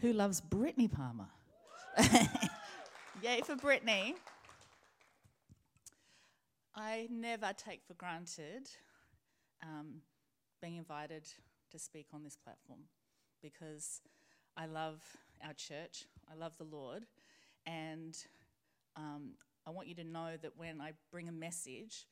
Who 0.00 0.12
loves 0.12 0.42
Brittany 0.42 0.88
Palmer? 0.88 1.28
Yay 3.22 3.40
for 3.42 3.56
Brittany. 3.56 4.14
I 6.74 7.08
never 7.10 7.52
take 7.56 7.80
for 7.86 7.94
granted 7.94 8.68
um, 9.62 10.02
being 10.60 10.76
invited 10.76 11.26
to 11.70 11.78
speak 11.78 12.08
on 12.12 12.22
this 12.22 12.36
platform 12.36 12.80
because 13.42 14.02
I 14.54 14.66
love 14.66 15.00
our 15.42 15.54
church, 15.54 16.04
I 16.30 16.34
love 16.34 16.58
the 16.58 16.64
Lord, 16.64 17.06
and 17.64 18.14
um, 18.96 19.30
I 19.66 19.70
want 19.70 19.88
you 19.88 19.94
to 19.94 20.04
know 20.04 20.36
that 20.42 20.58
when 20.58 20.82
I 20.82 20.92
bring 21.10 21.28
a 21.28 21.32
message, 21.32 22.06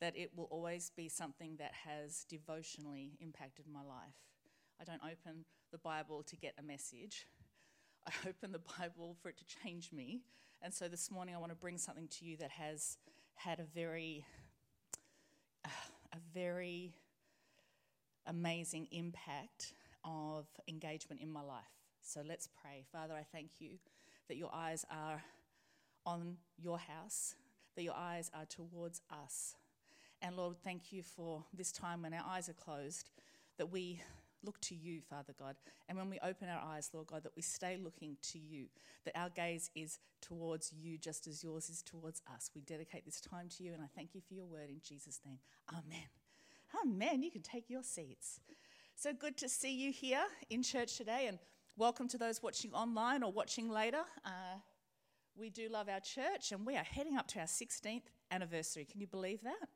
that 0.00 0.16
it 0.16 0.30
will 0.36 0.48
always 0.52 0.92
be 0.96 1.08
something 1.08 1.56
that 1.58 1.72
has 1.84 2.24
devotionally 2.28 3.16
impacted 3.20 3.66
my 3.66 3.82
life. 3.82 4.14
I 4.80 4.84
don't 4.84 5.00
open 5.02 5.44
the 5.72 5.78
Bible 5.78 6.22
to 6.24 6.36
get 6.36 6.54
a 6.58 6.62
message. 6.62 7.26
I 8.06 8.12
open 8.28 8.52
the 8.52 8.60
Bible 8.78 9.16
for 9.22 9.28
it 9.28 9.38
to 9.38 9.44
change 9.62 9.92
me. 9.92 10.22
And 10.62 10.72
so 10.72 10.88
this 10.88 11.10
morning 11.10 11.34
I 11.34 11.38
want 11.38 11.52
to 11.52 11.56
bring 11.56 11.78
something 11.78 12.08
to 12.08 12.24
you 12.24 12.36
that 12.38 12.50
has 12.50 12.98
had 13.34 13.60
a 13.60 13.64
very 13.64 14.24
a 15.64 16.18
very 16.32 16.94
amazing 18.26 18.88
impact 18.90 19.74
of 20.04 20.46
engagement 20.68 21.20
in 21.20 21.30
my 21.30 21.42
life. 21.42 21.64
So 22.00 22.22
let's 22.26 22.48
pray. 22.62 22.84
Father, 22.92 23.14
I 23.14 23.24
thank 23.32 23.50
you 23.60 23.78
that 24.28 24.36
your 24.36 24.50
eyes 24.54 24.84
are 24.90 25.22
on 26.06 26.36
your 26.58 26.78
house, 26.78 27.34
that 27.76 27.82
your 27.82 27.94
eyes 27.94 28.30
are 28.34 28.44
towards 28.44 29.00
us. 29.10 29.56
And 30.22 30.36
Lord, 30.36 30.56
thank 30.62 30.92
you 30.92 31.02
for 31.02 31.44
this 31.52 31.72
time 31.72 32.02
when 32.02 32.14
our 32.14 32.24
eyes 32.26 32.48
are 32.48 32.54
closed, 32.54 33.10
that 33.58 33.70
we 33.70 34.00
look 34.44 34.60
to 34.62 34.74
you, 34.74 35.00
Father 35.00 35.34
God. 35.38 35.56
And 35.88 35.96
when 35.98 36.10
we 36.10 36.18
open 36.22 36.48
our 36.48 36.62
eyes, 36.62 36.90
Lord 36.92 37.06
God, 37.06 37.22
that 37.24 37.32
we 37.36 37.42
stay 37.42 37.78
looking 37.82 38.16
to 38.32 38.38
you, 38.38 38.66
that 39.04 39.16
our 39.16 39.30
gaze 39.30 39.70
is 39.74 39.98
towards 40.20 40.72
you 40.72 40.98
just 40.98 41.26
as 41.26 41.42
yours 41.42 41.68
is 41.68 41.82
towards 41.82 42.22
us. 42.32 42.50
We 42.54 42.60
dedicate 42.62 43.04
this 43.04 43.20
time 43.20 43.48
to 43.56 43.64
you, 43.64 43.72
and 43.72 43.82
I 43.82 43.86
thank 43.94 44.14
you 44.14 44.20
for 44.26 44.34
your 44.34 44.46
word 44.46 44.68
in 44.68 44.80
Jesus' 44.82 45.20
name. 45.24 45.38
Amen. 45.70 46.08
Amen. 46.82 47.22
You 47.22 47.30
can 47.30 47.42
take 47.42 47.70
your 47.70 47.82
seats. 47.82 48.40
So 48.96 49.12
good 49.12 49.36
to 49.38 49.48
see 49.48 49.74
you 49.74 49.92
here 49.92 50.24
in 50.50 50.62
church 50.62 50.96
today, 50.96 51.26
and 51.26 51.38
welcome 51.76 52.08
to 52.08 52.18
those 52.18 52.42
watching 52.42 52.72
online 52.72 53.22
or 53.22 53.32
watching 53.32 53.68
later. 53.68 54.02
Uh, 54.24 54.58
we 55.36 55.50
do 55.50 55.68
love 55.68 55.88
our 55.88 56.00
church, 56.00 56.52
and 56.52 56.64
we 56.64 56.76
are 56.76 56.84
heading 56.84 57.16
up 57.16 57.26
to 57.28 57.40
our 57.40 57.46
16th 57.46 58.04
anniversary. 58.30 58.84
Can 58.84 59.00
you 59.00 59.06
believe 59.06 59.42
that? 59.42 59.68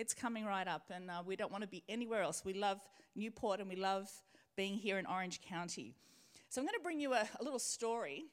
It's 0.00 0.14
coming 0.14 0.46
right 0.46 0.66
up, 0.66 0.84
and 0.88 1.10
uh, 1.10 1.22
we 1.26 1.36
don't 1.36 1.52
want 1.52 1.60
to 1.60 1.68
be 1.68 1.84
anywhere 1.86 2.22
else. 2.22 2.42
We 2.42 2.54
love 2.54 2.80
Newport 3.14 3.60
and 3.60 3.68
we 3.68 3.76
love 3.76 4.08
being 4.56 4.78
here 4.78 4.98
in 4.98 5.04
Orange 5.04 5.42
County. 5.42 5.92
So 6.48 6.58
I'm 6.58 6.66
going 6.66 6.78
to 6.78 6.82
bring 6.82 6.98
you 6.98 7.12
a, 7.12 7.28
a 7.38 7.44
little 7.44 7.58
story. 7.58 8.24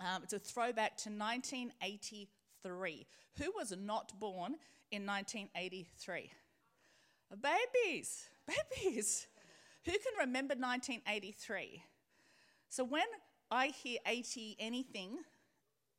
Um, 0.00 0.24
it's 0.24 0.32
a 0.32 0.40
throwback 0.40 0.96
to 1.04 1.08
1983. 1.08 3.06
Who 3.38 3.52
was 3.56 3.72
not 3.78 4.18
born 4.18 4.56
in 4.90 5.06
1983? 5.06 6.32
Babies, 7.30 8.28
babies. 8.82 9.28
Who 9.84 9.92
can 9.92 10.14
remember 10.18 10.54
1983? 10.54 11.80
So 12.68 12.82
when 12.82 13.06
I 13.52 13.68
hear 13.68 14.00
80 14.04 14.56
anything, 14.58 15.18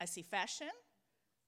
I 0.02 0.04
see 0.04 0.24
fashion, 0.24 0.72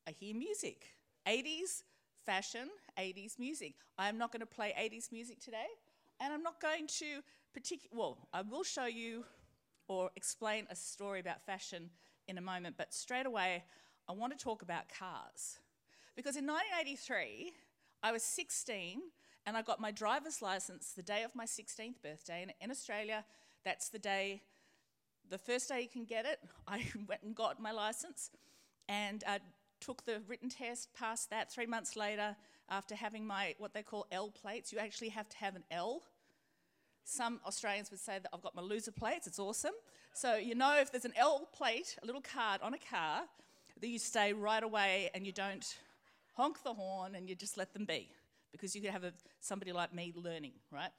I 0.07 0.12
hear 0.17 0.34
music. 0.34 0.85
80s, 1.28 1.84
fashion, 2.25 2.69
80s 2.97 3.38
music. 3.40 3.75
I'm 3.97 4.18
not 4.18 4.31
going 4.31 4.41
to 4.41 4.46
play 4.46 4.74
80s 4.78 5.12
music 5.12 5.40
today, 5.40 5.68
and 6.19 6.34
I'm 6.34 6.44
not 6.44 6.62
going 6.62 6.88
to 7.00 7.22
particular. 7.53 7.96
Well, 7.96 8.18
I 8.34 8.41
will 8.41 8.63
show 8.63 8.86
you 8.86 9.25
or 9.88 10.09
explain 10.16 10.68
a 10.69 10.75
story 10.75 11.19
about 11.19 11.41
fashion 11.46 11.90
in 12.28 12.38
a 12.38 12.41
moment, 12.41 12.75
but 12.78 12.94
straight 12.94 13.25
away, 13.25 13.64
I 14.09 14.14
want 14.14 14.38
to 14.38 14.44
talk 14.44 14.62
about 14.62 14.84
cars. 14.90 15.59
Because 16.16 16.35
in 16.35 16.46
1983, 16.46 17.53
I 18.02 18.12
was 18.12 18.24
16 18.24 19.02
and 19.46 19.56
I 19.58 19.62
got 19.62 19.80
my 19.80 19.91
driver's 19.91 20.41
license 20.41 20.94
the 20.96 21.03
day 21.03 21.24
of 21.24 21.35
my 21.35 21.46
16th 21.46 22.02
birthday. 22.02 22.41
And 22.41 22.53
in 22.62 22.72
Australia, 22.72 23.25
that's 23.64 23.90
the 23.90 24.00
day, 24.00 24.41
the 25.30 25.38
first 25.38 25.69
day 25.69 25.81
you 25.81 25.90
can 25.90 26.06
get 26.06 26.25
it. 26.25 26.40
I 26.68 26.85
went 27.08 27.22
and 27.24 27.35
got 27.35 27.62
my 27.62 27.72
license 27.72 28.31
and 28.88 29.24
uh, 29.28 29.40
took 29.85 30.06
the 30.06 30.22
written 30.28 30.50
test, 30.50 30.90
passed 30.94 31.29
that. 31.29 31.51
Three 31.51 31.66
months 31.66 31.96
later, 31.96 32.35
after 32.69 32.96
having 32.96 33.25
my 33.25 33.56
what 33.57 33.73
they 33.73 33.84
call 33.84 34.07
L 34.12 34.31
plates, 34.31 34.73
you 34.73 34.79
actually 34.79 35.09
have 35.09 35.29
to 35.29 35.38
have 35.38 35.56
an 35.56 35.63
L. 35.69 36.01
Some 37.03 37.40
Australians 37.46 37.91
would 37.91 38.00
say 38.00 38.18
that 38.18 38.29
I've 38.34 38.41
got 38.41 38.56
my 38.56 38.62
loser 38.62 38.91
plates, 38.91 39.28
it's 39.28 39.38
awesome. 39.40 39.73
So 40.13 40.35
you 40.35 40.56
know 40.56 40.78
if 40.79 40.91
there's 40.91 41.06
an 41.06 41.13
L 41.16 41.47
plate, 41.53 41.97
a 42.01 42.06
little 42.06 42.22
card 42.22 42.62
on 42.62 42.73
a 42.73 42.79
car, 42.79 43.23
that 43.79 43.88
you 43.88 44.00
stay 44.00 44.34
right 44.34 44.63
away 44.63 45.09
and 45.13 45.25
you 45.25 45.31
don't 45.31 45.78
honk 46.34 46.63
the 46.63 46.73
horn 46.73 47.16
and 47.16 47.29
you 47.29 47.35
just 47.35 47.57
let 47.57 47.73
them 47.73 47.85
be 47.85 48.09
because 48.52 48.73
you 48.73 48.81
could 48.81 48.91
have 48.91 49.03
a, 49.03 49.13
somebody 49.41 49.72
like 49.72 49.94
me 49.94 50.13
learning, 50.16 50.53
right? 50.72 50.91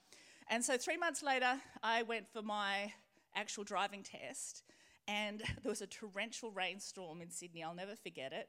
And 0.48 0.64
so 0.64 0.76
three 0.76 0.96
months 0.96 1.22
later, 1.22 1.60
I 1.82 2.02
went 2.02 2.28
for 2.28 2.42
my 2.42 2.92
actual 3.34 3.64
driving 3.64 4.02
test, 4.02 4.62
and 5.08 5.40
there 5.62 5.70
was 5.70 5.82
a 5.82 5.86
torrential 5.86 6.50
rainstorm 6.50 7.20
in 7.20 7.30
Sydney. 7.30 7.64
I'll 7.64 7.74
never 7.74 7.96
forget 7.96 8.32
it. 8.32 8.48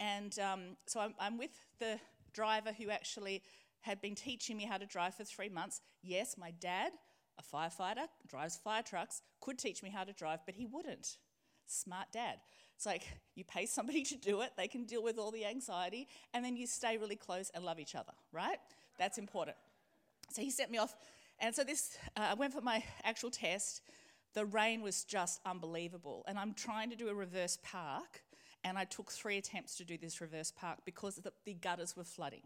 And 0.00 0.38
um, 0.38 0.60
so 0.86 1.00
I'm, 1.00 1.14
I'm 1.18 1.38
with 1.38 1.50
the 1.78 1.98
driver 2.32 2.72
who 2.72 2.90
actually 2.90 3.42
had 3.80 4.00
been 4.00 4.14
teaching 4.14 4.56
me 4.56 4.64
how 4.64 4.76
to 4.76 4.86
drive 4.86 5.14
for 5.14 5.24
three 5.24 5.48
months. 5.48 5.80
Yes, 6.02 6.36
my 6.36 6.52
dad, 6.60 6.92
a 7.38 7.56
firefighter, 7.56 8.06
drives 8.26 8.56
fire 8.56 8.82
trucks, 8.82 9.22
could 9.40 9.58
teach 9.58 9.82
me 9.82 9.90
how 9.90 10.04
to 10.04 10.12
drive, 10.12 10.40
but 10.44 10.54
he 10.54 10.66
wouldn't. 10.66 11.16
Smart 11.66 12.08
dad. 12.12 12.38
It's 12.74 12.86
like 12.86 13.04
you 13.34 13.44
pay 13.44 13.66
somebody 13.66 14.02
to 14.12 14.16
do 14.16 14.42
it, 14.42 14.50
they 14.56 14.68
can 14.68 14.84
deal 14.84 15.02
with 15.02 15.18
all 15.18 15.30
the 15.30 15.44
anxiety, 15.44 16.08
and 16.34 16.44
then 16.44 16.56
you 16.56 16.66
stay 16.66 16.98
really 16.98 17.16
close 17.16 17.50
and 17.54 17.64
love 17.64 17.80
each 17.80 17.94
other, 17.94 18.12
right? 18.32 18.58
That's 18.98 19.18
important. 19.18 19.56
So 20.32 20.42
he 20.42 20.50
sent 20.50 20.70
me 20.70 20.78
off, 20.78 20.94
and 21.38 21.54
so 21.54 21.64
this, 21.64 21.96
uh, 22.16 22.28
I 22.30 22.34
went 22.34 22.52
for 22.52 22.60
my 22.60 22.82
actual 23.04 23.30
test. 23.30 23.82
The 24.34 24.44
rain 24.44 24.82
was 24.82 25.04
just 25.04 25.40
unbelievable, 25.46 26.24
and 26.28 26.38
I'm 26.38 26.52
trying 26.52 26.90
to 26.90 26.96
do 26.96 27.08
a 27.08 27.14
reverse 27.14 27.58
park, 27.62 28.22
and 28.64 28.78
I 28.78 28.84
took 28.84 29.10
three 29.10 29.38
attempts 29.38 29.76
to 29.76 29.84
do 29.84 29.96
this 29.96 30.20
reverse 30.20 30.50
park 30.50 30.78
because 30.84 31.16
the, 31.16 31.32
the 31.44 31.54
gutters 31.54 31.96
were 31.96 32.04
flooding. 32.04 32.42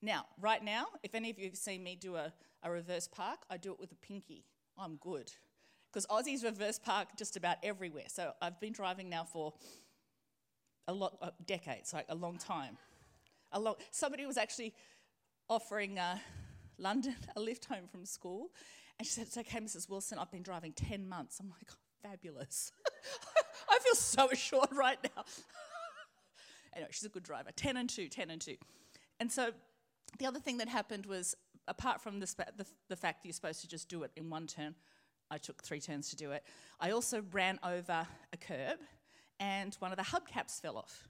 Now, 0.00 0.26
right 0.40 0.62
now, 0.62 0.86
if 1.02 1.14
any 1.14 1.30
of 1.30 1.38
you 1.38 1.46
have 1.46 1.56
seen 1.56 1.82
me 1.82 1.96
do 1.96 2.16
a, 2.16 2.32
a 2.62 2.70
reverse 2.70 3.06
park, 3.06 3.40
I 3.50 3.56
do 3.56 3.72
it 3.72 3.78
with 3.78 3.92
a 3.92 3.96
pinky. 3.96 4.44
I'm 4.78 4.96
good 4.96 5.30
because 5.92 6.06
Aussies 6.06 6.42
reverse 6.42 6.78
park 6.78 7.08
just 7.16 7.36
about 7.36 7.58
everywhere. 7.62 8.04
So 8.08 8.32
I've 8.40 8.58
been 8.60 8.72
driving 8.72 9.08
now 9.10 9.24
for 9.24 9.52
a 10.88 10.92
lot, 10.92 11.18
uh, 11.20 11.30
decades, 11.46 11.92
like 11.92 12.06
a 12.08 12.14
long 12.14 12.38
time. 12.38 12.78
A 13.52 13.60
long, 13.60 13.74
somebody 13.90 14.24
was 14.26 14.38
actually 14.38 14.74
offering 15.48 15.98
uh, 15.98 16.18
London 16.78 17.14
a 17.36 17.40
lift 17.40 17.66
home 17.66 17.86
from 17.90 18.04
school, 18.04 18.50
and 18.98 19.06
she 19.06 19.12
said, 19.12 19.26
"It's 19.26 19.36
okay, 19.36 19.60
Mrs. 19.60 19.88
Wilson. 19.88 20.18
I've 20.18 20.30
been 20.30 20.42
driving 20.42 20.72
ten 20.72 21.08
months." 21.08 21.38
I'm 21.38 21.50
like, 21.50 21.68
oh, 21.70 22.08
"Fabulous." 22.08 22.72
Feel 23.82 23.94
so 23.94 24.28
assured 24.32 24.72
right 24.72 24.98
now. 25.16 25.24
anyway, 26.76 26.88
she's 26.90 27.04
a 27.04 27.08
good 27.08 27.22
driver. 27.22 27.50
Ten 27.54 27.76
and 27.76 27.88
two, 27.88 28.08
ten 28.08 28.30
and 28.30 28.40
two, 28.40 28.56
and 29.20 29.30
so 29.30 29.50
the 30.18 30.26
other 30.26 30.40
thing 30.40 30.58
that 30.58 30.68
happened 30.68 31.06
was, 31.06 31.34
apart 31.68 32.00
from 32.00 32.20
the, 32.20 32.26
the, 32.56 32.66
the 32.88 32.96
fact 32.96 33.22
that 33.22 33.28
you're 33.28 33.34
supposed 33.34 33.60
to 33.62 33.68
just 33.68 33.88
do 33.88 34.02
it 34.02 34.10
in 34.16 34.28
one 34.28 34.46
turn, 34.46 34.74
I 35.30 35.38
took 35.38 35.62
three 35.62 35.80
turns 35.80 36.10
to 36.10 36.16
do 36.16 36.32
it. 36.32 36.44
I 36.80 36.90
also 36.90 37.22
ran 37.32 37.58
over 37.64 38.06
a 38.32 38.36
curb 38.36 38.78
and 39.40 39.74
one 39.76 39.90
of 39.90 39.96
the 39.96 40.04
hubcaps 40.04 40.60
fell 40.60 40.76
off. 40.76 41.08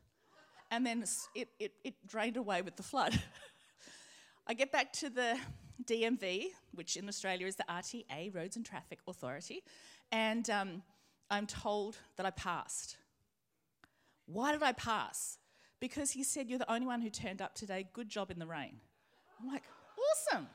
And 0.70 0.86
then 0.86 1.04
it, 1.34 1.48
it, 1.58 1.72
it 1.84 1.94
drained 2.06 2.36
away 2.36 2.62
with 2.62 2.76
the 2.76 2.82
flood. 2.82 3.20
I 4.46 4.54
get 4.54 4.72
back 4.72 4.92
to 4.94 5.10
the 5.10 5.36
DMV, 5.84 6.46
which 6.72 6.96
in 6.96 7.08
Australia 7.08 7.46
is 7.46 7.56
the 7.56 7.64
RTA, 7.68 8.34
Roads 8.34 8.56
and 8.56 8.64
Traffic 8.64 9.00
Authority, 9.06 9.62
and 10.10 10.48
um, 10.48 10.82
I'm 11.30 11.46
told 11.46 11.96
that 12.16 12.26
I 12.26 12.30
passed. 12.30 12.96
Why 14.26 14.52
did 14.52 14.62
I 14.62 14.72
pass? 14.72 15.38
Because 15.80 16.10
he 16.12 16.22
said, 16.22 16.48
You're 16.48 16.58
the 16.58 16.70
only 16.72 16.86
one 16.86 17.00
who 17.00 17.10
turned 17.10 17.42
up 17.42 17.54
today. 17.54 17.86
Good 17.92 18.08
job 18.08 18.30
in 18.30 18.38
the 18.38 18.46
rain. 18.46 18.76
I'm 19.40 19.48
like, 19.48 19.64
Awesome. 20.30 20.46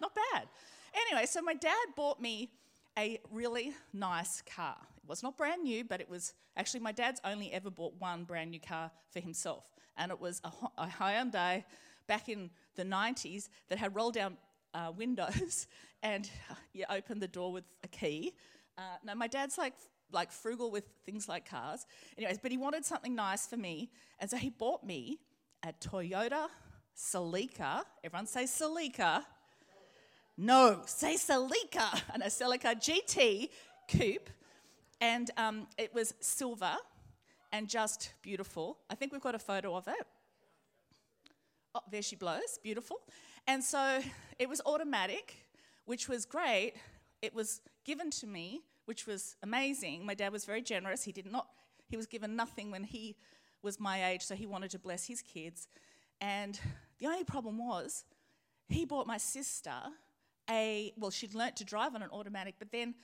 Not 0.00 0.12
bad. 0.14 0.48
Anyway, 0.94 1.26
so 1.26 1.42
my 1.42 1.54
dad 1.54 1.86
bought 1.96 2.20
me 2.20 2.50
a 2.98 3.20
really 3.30 3.74
nice 3.92 4.42
car. 4.42 4.76
It 4.96 5.08
was 5.08 5.22
not 5.22 5.36
brand 5.36 5.62
new, 5.62 5.84
but 5.84 6.00
it 6.00 6.08
was 6.08 6.34
actually 6.56 6.80
my 6.80 6.92
dad's 6.92 7.20
only 7.24 7.52
ever 7.52 7.70
bought 7.70 7.94
one 7.98 8.24
brand 8.24 8.50
new 8.50 8.60
car 8.60 8.90
for 9.10 9.20
himself. 9.20 9.64
And 9.96 10.10
it 10.10 10.20
was 10.20 10.40
a, 10.44 10.86
Hyundai 10.86 11.64
back 12.06 12.28
in 12.28 12.50
the 12.76 12.84
90s 12.84 13.48
that 13.68 13.78
had 13.78 13.94
roll 13.94 14.10
down 14.10 14.36
uh, 14.74 14.92
windows 14.96 15.66
and 16.02 16.28
you 16.72 16.84
opened 16.88 17.20
the 17.22 17.28
door 17.28 17.52
with 17.52 17.64
a 17.84 17.88
key. 17.88 18.34
Uh, 18.78 18.96
no, 19.04 19.14
my 19.14 19.26
dad's 19.26 19.58
like 19.58 19.74
like 20.12 20.32
frugal 20.32 20.70
with 20.70 20.84
things 21.04 21.28
like 21.28 21.48
cars. 21.48 21.86
Anyways, 22.16 22.38
but 22.38 22.50
he 22.50 22.56
wanted 22.56 22.84
something 22.84 23.14
nice 23.14 23.46
for 23.46 23.56
me, 23.56 23.90
and 24.18 24.28
so 24.30 24.36
he 24.36 24.50
bought 24.50 24.84
me 24.84 25.20
a 25.62 25.72
Toyota 25.72 26.48
Celica. 26.96 27.82
Everyone 28.04 28.26
say 28.26 28.44
Celica. 28.44 29.24
No, 30.36 30.82
say 30.86 31.14
Celica, 31.16 32.02
and 32.14 32.22
a 32.22 32.26
Celica 32.26 32.74
GT 32.74 33.50
coupe. 33.88 34.30
And 35.00 35.30
um, 35.36 35.66
it 35.78 35.94
was 35.94 36.14
silver 36.20 36.76
and 37.52 37.68
just 37.68 38.12
beautiful. 38.22 38.78
I 38.88 38.94
think 38.94 39.12
we've 39.12 39.20
got 39.20 39.34
a 39.34 39.38
photo 39.38 39.74
of 39.76 39.88
it. 39.88 40.06
Oh, 41.74 41.80
there 41.90 42.02
she 42.02 42.16
blows, 42.16 42.58
beautiful. 42.62 42.98
And 43.46 43.62
so 43.62 44.00
it 44.38 44.48
was 44.48 44.60
automatic, 44.66 45.36
which 45.84 46.08
was 46.08 46.24
great. 46.24 46.74
It 47.22 47.34
was 47.34 47.60
given 47.84 48.10
to 48.12 48.26
me, 48.26 48.62
which 48.90 49.06
was 49.06 49.36
amazing. 49.44 50.04
My 50.04 50.14
dad 50.14 50.32
was 50.32 50.44
very 50.44 50.60
generous. 50.60 51.04
He 51.04 51.12
did 51.12 51.30
not, 51.30 51.46
he 51.86 51.96
was 51.96 52.06
given 52.06 52.34
nothing 52.34 52.72
when 52.72 52.82
he 52.82 53.14
was 53.62 53.78
my 53.78 53.96
age, 54.10 54.22
so 54.22 54.34
he 54.34 54.46
wanted 54.46 54.72
to 54.72 54.80
bless 54.80 55.06
his 55.06 55.22
kids. 55.22 55.68
And 56.20 56.58
the 56.98 57.06
only 57.06 57.22
problem 57.22 57.56
was, 57.56 58.04
he 58.68 58.84
bought 58.84 59.06
my 59.06 59.16
sister 59.16 59.76
a, 60.50 60.92
well, 60.98 61.12
she'd 61.12 61.36
learnt 61.36 61.54
to 61.58 61.64
drive 61.64 61.94
on 61.94 62.02
an 62.02 62.10
automatic, 62.10 62.56
but 62.58 62.72
then 62.72 62.96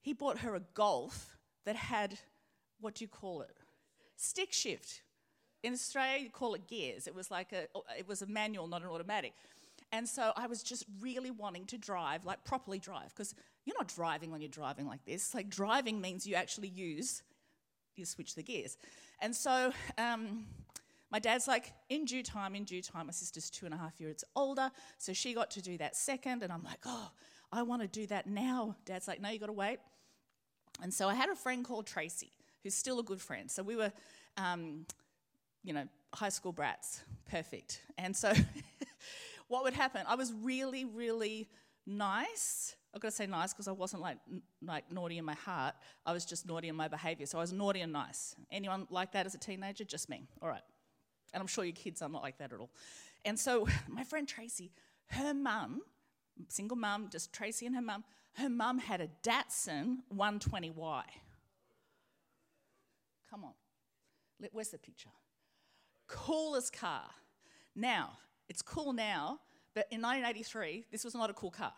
he 0.00 0.12
bought 0.12 0.38
her 0.38 0.54
a 0.54 0.60
Golf 0.74 1.36
that 1.64 1.74
had, 1.74 2.20
what 2.78 2.94
do 2.94 3.02
you 3.02 3.08
call 3.08 3.42
it? 3.42 3.56
Stick 4.14 4.52
shift. 4.52 5.02
In 5.64 5.72
Australia, 5.72 6.22
you 6.22 6.30
call 6.30 6.54
it 6.54 6.68
gears. 6.68 7.08
It 7.08 7.16
was 7.16 7.32
like 7.32 7.52
a, 7.52 7.66
it 7.98 8.06
was 8.06 8.22
a 8.22 8.26
manual, 8.26 8.68
not 8.68 8.82
an 8.82 8.88
automatic. 8.88 9.32
And 9.92 10.08
so 10.08 10.32
I 10.36 10.46
was 10.46 10.62
just 10.62 10.84
really 11.00 11.30
wanting 11.30 11.64
to 11.66 11.78
drive, 11.78 12.24
like 12.24 12.44
properly 12.44 12.78
drive, 12.78 13.10
because 13.10 13.34
you're 13.64 13.76
not 13.78 13.88
driving 13.88 14.30
when 14.30 14.40
you're 14.40 14.48
driving 14.48 14.86
like 14.86 15.04
this. 15.04 15.34
Like 15.34 15.48
driving 15.48 16.00
means 16.00 16.26
you 16.26 16.34
actually 16.34 16.68
use, 16.68 17.22
you 17.96 18.04
switch 18.04 18.34
the 18.34 18.42
gears. 18.42 18.76
And 19.20 19.34
so 19.34 19.72
um, 19.96 20.44
my 21.10 21.18
dad's 21.18 21.46
like, 21.46 21.72
in 21.88 22.04
due 22.04 22.22
time, 22.22 22.54
in 22.54 22.64
due 22.64 22.82
time. 22.82 23.06
My 23.06 23.12
sister's 23.12 23.48
two 23.48 23.64
and 23.64 23.74
a 23.74 23.78
half 23.78 24.00
years 24.00 24.24
older, 24.34 24.70
so 24.98 25.12
she 25.12 25.34
got 25.34 25.50
to 25.52 25.62
do 25.62 25.78
that 25.78 25.96
second. 25.96 26.42
And 26.42 26.52
I'm 26.52 26.62
like, 26.62 26.80
oh, 26.84 27.10
I 27.52 27.62
want 27.62 27.82
to 27.82 27.88
do 27.88 28.06
that 28.08 28.26
now. 28.26 28.76
Dad's 28.84 29.06
like, 29.06 29.20
no, 29.20 29.30
you 29.30 29.38
got 29.38 29.46
to 29.46 29.52
wait. 29.52 29.78
And 30.82 30.92
so 30.92 31.08
I 31.08 31.14
had 31.14 31.30
a 31.30 31.36
friend 31.36 31.64
called 31.64 31.86
Tracy, 31.86 32.32
who's 32.62 32.74
still 32.74 32.98
a 32.98 33.02
good 33.02 33.20
friend. 33.20 33.50
So 33.50 33.62
we 33.62 33.76
were, 33.76 33.92
um, 34.36 34.84
you 35.64 35.72
know, 35.72 35.86
high 36.14 36.28
school 36.28 36.52
brats, 36.52 37.02
perfect. 37.30 37.82
And 37.98 38.14
so 38.16 38.32
what 39.48 39.64
would 39.64 39.74
happen? 39.74 40.02
I 40.06 40.14
was 40.14 40.32
really, 40.32 40.84
really 40.84 41.48
nice. 41.86 42.74
I've 42.94 43.00
got 43.00 43.08
to 43.08 43.14
say 43.14 43.26
nice 43.26 43.52
because 43.52 43.68
I 43.68 43.72
wasn't 43.72 44.02
like 44.02 44.18
n- 44.30 44.42
like 44.62 44.90
naughty 44.90 45.18
in 45.18 45.24
my 45.24 45.34
heart. 45.34 45.74
I 46.04 46.12
was 46.12 46.24
just 46.24 46.46
naughty 46.46 46.68
in 46.68 46.76
my 46.76 46.88
behaviour. 46.88 47.26
So 47.26 47.38
I 47.38 47.42
was 47.42 47.52
naughty 47.52 47.80
and 47.80 47.92
nice. 47.92 48.34
Anyone 48.50 48.86
like 48.90 49.12
that 49.12 49.26
as 49.26 49.34
a 49.34 49.38
teenager? 49.38 49.84
Just 49.84 50.08
me. 50.08 50.26
All 50.40 50.48
right. 50.48 50.62
And 51.32 51.40
I'm 51.40 51.46
sure 51.46 51.64
your 51.64 51.74
kids 51.74 52.02
are 52.02 52.08
not 52.08 52.22
like 52.22 52.38
that 52.38 52.52
at 52.52 52.58
all. 52.58 52.70
And 53.24 53.38
so 53.38 53.68
my 53.88 54.04
friend 54.04 54.26
Tracy, 54.26 54.72
her 55.08 55.34
mum, 55.34 55.82
single 56.48 56.76
mum, 56.76 57.08
just 57.10 57.32
Tracy 57.32 57.66
and 57.66 57.74
her 57.74 57.82
mum, 57.82 58.04
her 58.34 58.48
mum 58.48 58.78
had 58.78 59.00
a 59.00 59.08
Datsun 59.22 59.98
120Y. 60.14 61.02
Come 63.30 63.44
on. 63.44 63.52
Where's 64.52 64.68
the 64.68 64.78
picture? 64.78 65.10
Coolest 66.06 66.72
car. 66.72 67.04
Now, 67.74 68.18
it's 68.48 68.62
cool 68.62 68.92
now, 68.92 69.40
but 69.74 69.86
in 69.90 70.00
1983, 70.00 70.86
this 70.90 71.04
was 71.04 71.14
not 71.14 71.30
a 71.30 71.34
cool 71.34 71.50
car. 71.50 71.72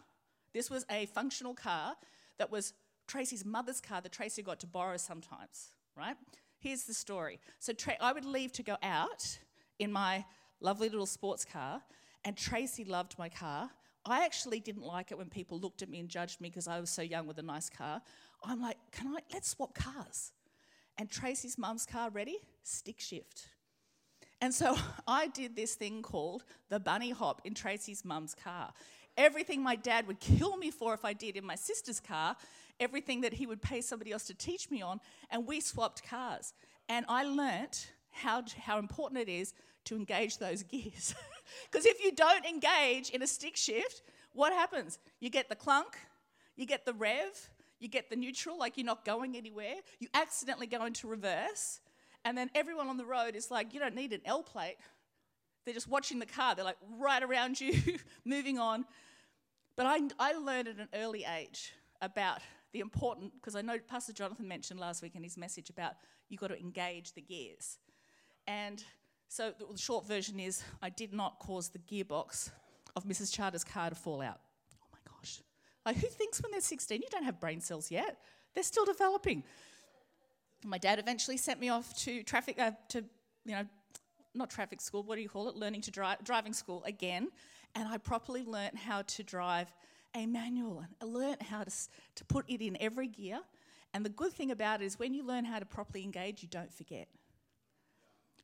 This 0.53 0.71
was 0.71 0.85
a 0.91 1.07
functional 1.07 1.55
car 1.55 1.95
that 2.39 2.51
was 2.51 2.73
Tracy's 3.07 3.45
mother's 3.45 3.81
car 3.81 4.01
that 4.01 4.13
Tracy 4.13 4.43
got 4.43 4.61
to 4.61 4.67
borrow 4.67 4.97
sometimes, 4.97 5.71
right? 5.97 6.17
Here's 6.59 6.85
the 6.85 6.95
story. 6.95 7.41
So 7.59 7.73
Tra- 7.73 7.97
I 8.01 8.13
would 8.13 8.25
leave 8.25 8.53
to 8.53 8.63
go 8.63 8.77
out 8.83 9.39
in 9.79 9.93
my 9.93 10.25
lovely 10.61 10.89
little 10.89 11.07
sports 11.07 11.45
car, 11.45 11.83
and 12.25 12.37
Tracy 12.37 12.85
loved 12.85 13.19
my 13.19 13.29
car. 13.29 13.71
I 14.05 14.25
actually 14.25 14.61
didn't 14.61 14.83
like 14.83 15.11
it 15.11 15.19
when 15.19 15.29
people 15.29 15.59
looked 15.59 15.83
at 15.83 15.89
me 15.89 16.01
and 16.01 16.09
judged 16.09 16.41
me 16.41 16.49
because 16.49 16.69
I 16.69 16.81
was 16.81 16.91
so 16.91 17.03
young 17.03 17.27
with 17.27 17.39
a 17.39 17.43
nice 17.43 17.69
car. 17.69 18.01
I'm 18.45 18.61
like, 18.61 18.79
can 18.93 19.09
I, 19.09 19.21
let's 19.33 19.49
swap 19.49 19.75
cars. 19.75 20.33
And 20.97 21.11
Tracy's 21.11 21.59
mum's 21.59 21.87
car, 21.87 22.11
ready? 22.11 22.39
Stick 22.63 23.01
shift. 23.01 23.49
And 24.41 24.55
so 24.55 24.77
I 25.07 25.29
did 25.29 25.57
this 25.57 25.75
thing 25.75 26.03
called 26.03 26.45
the 26.69 26.81
bunny 26.81 27.11
hop 27.11 27.43
in 27.45 27.55
Tracy's 27.55 28.05
mum's 28.05 28.35
car. 28.35 28.73
Everything 29.17 29.63
my 29.63 29.75
dad 29.75 30.07
would 30.07 30.21
kill 30.21 30.57
me 30.57 30.71
for 30.71 30.95
if 30.95 31.05
I 31.05 31.13
did 31.13 31.37
in 31.37 31.45
my 31.45 31.57
sister's 31.57 31.99
car, 31.99 32.37
everything 32.79 33.23
that 33.23 33.33
he 33.33 33.47
would 33.47 33.61
pay 33.61 33.81
somebody 33.81 34.13
else 34.13 34.25
to 34.29 34.35
teach 34.35 34.71
me 34.71 34.81
on, 34.81 35.01
and 35.31 35.47
we 35.47 35.61
swapped 35.61 36.09
cars. 36.09 36.55
And 36.89 37.05
I 37.09 37.25
learnt 37.25 37.91
how, 38.11 38.45
how 38.63 38.79
important 38.79 39.21
it 39.21 39.29
is 39.29 39.55
to 39.87 39.97
engage 39.97 40.39
those 40.39 40.63
gears. 40.71 41.15
Because 41.71 41.87
if 41.87 42.03
you 42.05 42.13
don't 42.13 42.45
engage 42.47 43.11
in 43.11 43.23
a 43.23 43.27
stick 43.27 43.57
shift, 43.57 44.03
what 44.33 44.53
happens? 44.53 44.99
You 45.19 45.31
get 45.31 45.49
the 45.49 45.57
clunk, 45.57 45.99
you 46.57 46.67
get 46.67 46.85
the 46.85 46.93
rev, 46.93 47.51
you 47.81 47.89
get 47.89 48.11
the 48.11 48.17
neutral, 48.17 48.59
like 48.59 48.77
you're 48.77 48.87
not 48.87 49.05
going 49.05 49.37
anywhere, 49.37 49.75
you 49.99 50.09
accidentally 50.15 50.67
go 50.67 50.85
into 50.85 51.09
reverse, 51.09 51.81
and 52.29 52.37
then 52.37 52.51
everyone 52.55 52.89
on 52.89 52.99
the 52.99 53.07
road 53.07 53.35
is 53.35 53.51
like, 53.51 53.73
you 53.73 53.81
don't 53.81 53.95
need 53.95 54.13
an 54.13 54.21
L 54.27 54.43
plate. 54.43 54.77
They're 55.65 55.73
just 55.73 55.89
watching 55.89 56.19
the 56.19 56.27
car, 56.27 56.55
they're 56.55 56.63
like 56.63 56.77
right 56.99 57.23
around 57.23 57.59
you, 57.59 57.73
moving 58.27 58.59
on. 58.59 58.85
But 59.77 59.87
I, 59.87 60.01
I 60.19 60.35
learned 60.35 60.69
at 60.69 60.77
an 60.77 60.89
early 60.95 61.25
age 61.25 61.73
about 62.03 62.41
the 62.73 62.81
important, 62.81 63.33
because 63.33 63.57
I 63.57 63.63
know 63.63 63.79
Pastor 63.79 64.13
Jonathan 64.13 64.47
mentioned 64.47 64.79
last 64.79 65.01
week 65.03 65.15
in 65.15 65.23
his 65.23 65.39
message 65.39 65.71
about 65.71 65.95
you've 66.29 66.39
got 66.39 66.49
to 66.49 66.61
engage 66.61 67.15
the 67.15 67.23
gears. 67.23 67.79
And 68.47 68.85
so 69.29 69.55
the 69.59 69.79
short 69.79 70.07
version 70.07 70.39
is 70.39 70.63
I 70.83 70.91
did 70.91 71.15
not 71.15 71.39
cause 71.39 71.71
the 71.71 71.79
gearbox 71.79 72.51
of 72.95 73.05
Mrs. 73.05 73.33
Charter's 73.33 73.65
car 73.65 73.89
to 73.89 73.97
fall 73.97 74.21
out. 74.21 74.41
Oh 74.75 74.87
my 74.93 74.99
gosh. 75.11 75.41
Like, 75.87 75.97
who 75.97 76.09
thinks 76.09 76.43
when 76.43 76.53
they're 76.53 76.61
16 76.61 77.01
you 77.01 77.09
don't 77.11 77.25
have 77.25 77.41
brain 77.41 77.63
cells 77.63 77.91
yet? 77.91 78.19
They're 78.55 78.63
still 78.63 78.85
developing. 78.85 79.45
My 80.65 80.79
dad 80.79 80.99
eventually 80.99 81.37
sent 81.37 81.61
me 81.61 81.69
off 81.69 81.97
to 81.99 82.23
traffic, 82.23 82.59
uh, 82.59 82.73
to, 82.89 83.05
you 83.45 83.53
know, 83.53 83.67
not 84.35 84.51
traffic 84.51 84.81
school, 84.81 85.03
what 85.03 85.17
do 85.17 85.23
you 85.23 85.29
call 85.29 85.49
it? 85.49 85.57
Learning 85.57 85.81
to 85.83 85.91
drive, 85.91 86.23
driving 86.25 86.53
school 86.53 86.83
again. 86.85 87.29
And 87.75 87.89
I 87.89 87.99
properly 87.99 88.45
learnt 88.45 88.77
how 88.77 89.03
to 89.03 89.23
drive 89.23 89.73
a 90.15 90.27
manual 90.27 90.79
and 90.79 90.89
I 91.01 91.05
learnt 91.05 91.43
how 91.43 91.65
to, 91.65 91.71
to 92.17 92.25
put 92.25 92.45
it 92.49 92.61
in 92.61 92.77
every 92.81 93.09
gear. 93.09 93.41
And 93.95 94.05
the 94.05 94.11
good 94.11 94.33
thing 94.33 94.51
about 94.51 94.83
it 94.83 94.85
is 94.85 94.99
when 94.99 95.15
you 95.15 95.25
learn 95.25 95.45
how 95.45 95.59
to 95.59 95.67
properly 95.67 96.05
engage, 96.05 96.43
you 96.43 96.49
don't 96.49 96.73
forget 96.73 97.09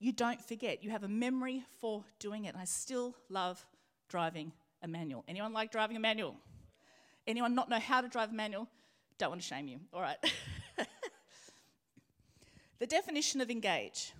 you 0.05 0.13
don't 0.13 0.41
forget. 0.41 0.85
You 0.85 0.91
have 0.91 1.03
a 1.03 1.09
memory 1.09 1.65
for 1.81 2.05
doing 2.19 2.45
it. 2.45 2.55
I 2.59 2.65
still 2.65 3.17
love 3.31 3.65
driving 4.09 4.53
a 4.83 4.89
manual. 4.89 5.25
Anyone 5.27 5.53
like 5.53 5.71
driving 5.71 5.97
a 5.97 6.01
manual? 6.01 6.37
Anyone 7.27 7.55
not 7.55 7.71
know 7.71 7.79
how 7.79 8.03
to 8.03 8.09
drive 8.09 8.31
a 8.31 8.35
manual? 8.35 8.69
Don't 9.17 9.31
want 9.31 9.41
to 9.41 9.47
shame 9.47 9.67
you. 9.67 9.81
All 9.93 10.03
right. 10.03 10.19
the 12.79 12.87
definition 12.87 13.41
of 13.41 13.51
engage 13.51 14.13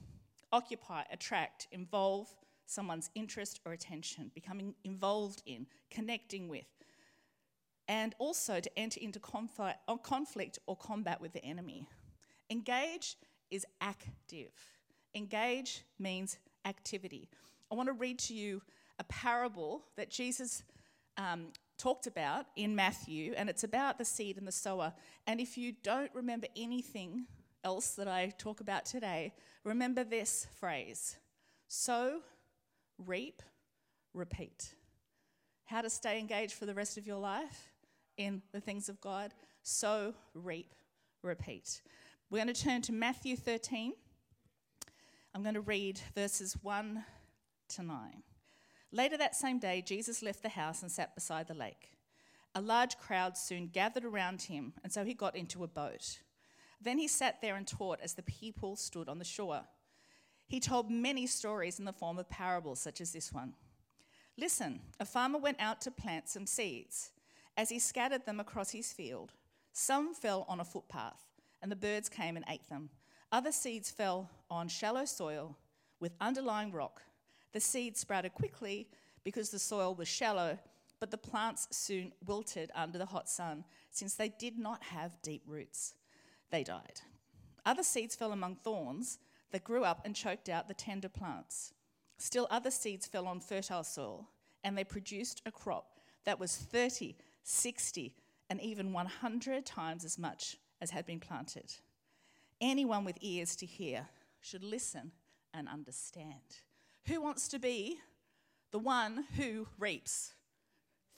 occupy, 0.53 1.03
attract, 1.11 1.67
involve 1.73 2.29
someone's 2.67 3.11
interest 3.15 3.61
or 3.67 3.73
attention, 3.73 4.31
becoming 4.35 4.75
involved 4.85 5.43
in, 5.47 5.67
connecting 5.91 6.49
with, 6.49 6.67
and 7.89 8.15
also 8.19 8.61
to 8.61 8.79
enter 8.79 9.01
into 9.01 9.19
conflict 9.21 10.59
or 10.67 10.77
combat 10.77 11.21
with 11.21 11.33
the 11.33 11.45
enemy. 11.45 11.87
Engage 12.51 13.17
is 13.51 13.67
active. 13.81 14.53
Engage 15.15 15.83
means 15.99 16.39
activity. 16.65 17.29
I 17.71 17.75
want 17.75 17.89
to 17.89 17.93
read 17.93 18.19
to 18.21 18.35
you 18.35 18.63
a 18.99 19.05
parable 19.05 19.85
that 19.97 20.11
Jesus 20.11 20.63
um, 21.17 21.49
talked 21.77 22.07
about 22.07 22.47
in 22.57 22.75
Matthew, 22.75 23.35
and 23.37 23.51
it's 23.51 23.65
about 23.65 23.99
the 23.99 24.05
seed 24.05 24.39
and 24.39 24.47
the 24.47 24.53
sower. 24.53 24.93
And 25.27 25.41
if 25.41 25.59
you 25.59 25.73
don't 25.83 26.11
remember 26.15 26.47
anything 26.57 27.27
else 27.65 27.91
that 27.93 28.07
I 28.07 28.33
talk 28.39 28.61
about 28.61 28.85
today, 28.85 29.33
remember 29.65 30.05
this 30.05 30.47
phrase 30.61 31.17
sow, 31.67 32.21
reap, 32.99 33.43
repeat. 34.13 34.75
How 35.65 35.81
to 35.81 35.91
stay 35.91 36.21
engaged 36.21 36.53
for 36.53 36.67
the 36.67 36.75
rest 36.75 36.99
of 36.99 37.07
your 37.07 37.19
life 37.19 37.73
in 38.17 38.43
the 38.53 38.61
things 38.61 38.89
of 38.89 39.01
God 39.01 39.33
sow, 39.63 40.15
reap, 40.35 40.75
repeat. 41.23 41.81
We're 42.31 42.45
going 42.45 42.55
to 42.55 42.63
turn 42.63 42.83
to 42.83 42.93
Matthew 42.93 43.37
13. 43.37 43.95
I'm 45.35 45.43
going 45.43 45.55
to 45.55 45.61
read 45.61 46.01
verses 46.15 46.57
1 46.63 47.05
to 47.71 47.83
9. 47.83 48.23
Later 48.93 49.17
that 49.17 49.35
same 49.35 49.59
day, 49.59 49.83
Jesus 49.85 50.23
left 50.23 50.43
the 50.43 50.51
house 50.51 50.83
and 50.83 50.93
sat 50.93 51.15
beside 51.15 51.49
the 51.49 51.55
lake. 51.55 51.91
A 52.55 52.61
large 52.61 52.99
crowd 52.99 53.37
soon 53.37 53.67
gathered 53.67 54.05
around 54.05 54.43
him, 54.43 54.75
and 54.85 54.93
so 54.93 55.05
he 55.05 55.15
got 55.15 55.35
into 55.35 55.65
a 55.65 55.69
boat. 55.69 56.21
Then 56.85 56.99
he 56.99 57.09
sat 57.09 57.41
there 57.41 57.57
and 57.57 57.67
taught 57.67 58.01
as 58.03 58.13
the 58.13 58.23
people 58.23 58.77
stood 58.77 59.09
on 59.09 59.19
the 59.19 59.25
shore. 59.25 59.63
He 60.47 60.61
told 60.61 60.91
many 60.91 61.27
stories 61.27 61.79
in 61.79 61.87
the 61.87 61.93
form 61.93 62.19
of 62.19 62.29
parables, 62.29 62.79
such 62.79 63.01
as 63.01 63.13
this 63.13 63.33
one. 63.33 63.55
Listen, 64.37 64.81
a 65.01 65.07
farmer 65.07 65.39
went 65.39 65.61
out 65.61 65.81
to 65.81 65.91
plant 65.91 66.29
some 66.29 66.47
seeds. 66.47 67.11
As 67.57 67.71
he 67.71 67.79
scattered 67.79 68.27
them 68.27 68.39
across 68.39 68.71
his 68.71 68.93
field, 68.93 69.33
some 69.73 70.15
fell 70.15 70.45
on 70.47 70.61
a 70.61 70.65
footpath, 70.65 71.25
and 71.63 71.73
the 71.73 71.77
birds 71.77 72.11
came 72.11 72.37
and 72.37 72.45
ate 72.49 72.69
them. 72.69 72.91
Other 73.33 73.53
seeds 73.53 73.91
fell 73.91 74.29
on 74.51 74.69
shallow 74.69 75.07
soil 75.07 75.57
with 76.01 76.13
underlying 76.21 76.71
rock. 76.71 77.01
The 77.53 77.61
seeds 77.61 78.01
sprouted 78.01 78.35
quickly 78.35 78.89
because 79.25 79.49
the 79.49 79.59
soil 79.59 79.95
was 79.95 80.09
shallow, 80.09 80.59
but 81.01 81.11
the 81.11 81.17
plants 81.17 81.67
soon 81.71 82.13
wilted 82.27 82.71
under 82.75 82.99
the 82.99 83.07
hot 83.07 83.29
sun, 83.29 83.65
since 83.91 84.15
they 84.15 84.29
did 84.29 84.59
not 84.59 84.83
have 84.83 85.23
deep 85.23 85.43
roots. 85.47 85.95
They 86.55 86.63
died. 86.63 87.01
Other 87.67 87.83
seeds 87.83 88.15
fell 88.15 88.31
among 88.31 88.55
thorns 88.55 89.19
that 89.51 89.65
grew 89.65 89.83
up 89.83 90.03
and 90.05 90.15
choked 90.15 90.49
out 90.49 90.69
the 90.69 90.75
tender 90.75 91.09
plants. 91.09 91.75
Still, 92.17 92.47
other 92.49 92.71
seeds 92.71 93.09
fell 93.09 93.27
on 93.27 93.41
fertile 93.41 93.83
soil, 93.83 94.29
and 94.63 94.79
they 94.79 94.85
produced 94.85 95.43
a 95.47 95.51
crop 95.51 95.99
that 96.25 96.39
was 96.39 96.55
30, 96.57 97.17
60, 97.43 98.15
and 98.51 98.61
even 98.61 98.93
100 98.93 99.67
times 99.67 100.05
as 100.05 100.17
much 100.17 100.57
as 100.81 100.91
had 100.91 101.05
been 101.07 101.19
planted. 101.19 101.75
Anyone 102.61 103.05
with 103.05 103.19
ears 103.21 103.57
to 103.57 103.67
hear 103.67 104.07
should 104.41 104.63
listen 104.63 105.11
and 105.53 105.69
understand. 105.69 106.61
Who 107.09 107.21
wants 107.21 107.49
to 107.49 107.59
be 107.59 107.99
the 108.71 108.79
one 108.79 109.25
who 109.37 109.67
reaps? 109.77 110.35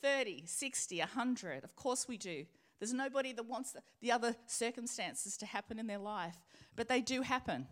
30, 0.00 0.44
60, 0.46 0.98
100. 1.00 1.62
Of 1.62 1.76
course 1.76 2.08
we 2.08 2.16
do. 2.16 2.46
There's 2.78 2.92
nobody 2.92 3.32
that 3.32 3.46
wants 3.46 3.72
the, 3.72 3.80
the 4.00 4.12
other 4.12 4.34
circumstances 4.46 5.36
to 5.38 5.46
happen 5.46 5.78
in 5.78 5.86
their 5.86 5.98
life, 5.98 6.36
but 6.74 6.88
they 6.88 7.00
do 7.00 7.22
happen. 7.22 7.66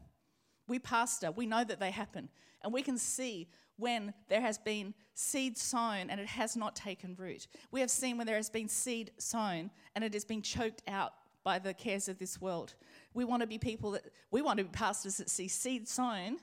We 0.66 0.78
pastor, 0.78 1.30
we 1.30 1.46
know 1.46 1.62
that 1.64 1.78
they 1.80 1.90
happen, 1.90 2.30
and 2.62 2.72
we 2.72 2.82
can 2.82 2.96
see 2.96 3.48
when 3.76 4.14
there 4.28 4.40
has 4.40 4.58
been 4.58 4.94
seed 5.14 5.58
sown 5.58 6.10
and 6.10 6.20
it 6.20 6.26
has 6.26 6.56
not 6.56 6.76
taken 6.76 7.14
root. 7.18 7.46
We 7.70 7.80
have 7.80 7.90
seen 7.90 8.16
when 8.18 8.26
there 8.26 8.36
has 8.36 8.50
been 8.50 8.68
seed 8.68 9.10
sown 9.18 9.70
and 9.94 10.04
it 10.04 10.14
has 10.14 10.24
been 10.24 10.42
choked 10.42 10.82
out 10.86 11.12
by 11.42 11.58
the 11.58 11.74
cares 11.74 12.08
of 12.08 12.18
this 12.18 12.40
world. 12.40 12.74
We 13.12 13.24
want 13.24 13.42
to 13.42 13.46
be 13.46 13.58
people 13.58 13.92
that 13.92 14.04
we 14.30 14.42
want 14.42 14.58
to 14.58 14.64
be 14.64 14.70
pastors 14.70 15.16
that 15.18 15.28
see 15.28 15.48
seed 15.48 15.88
sown 15.88 16.38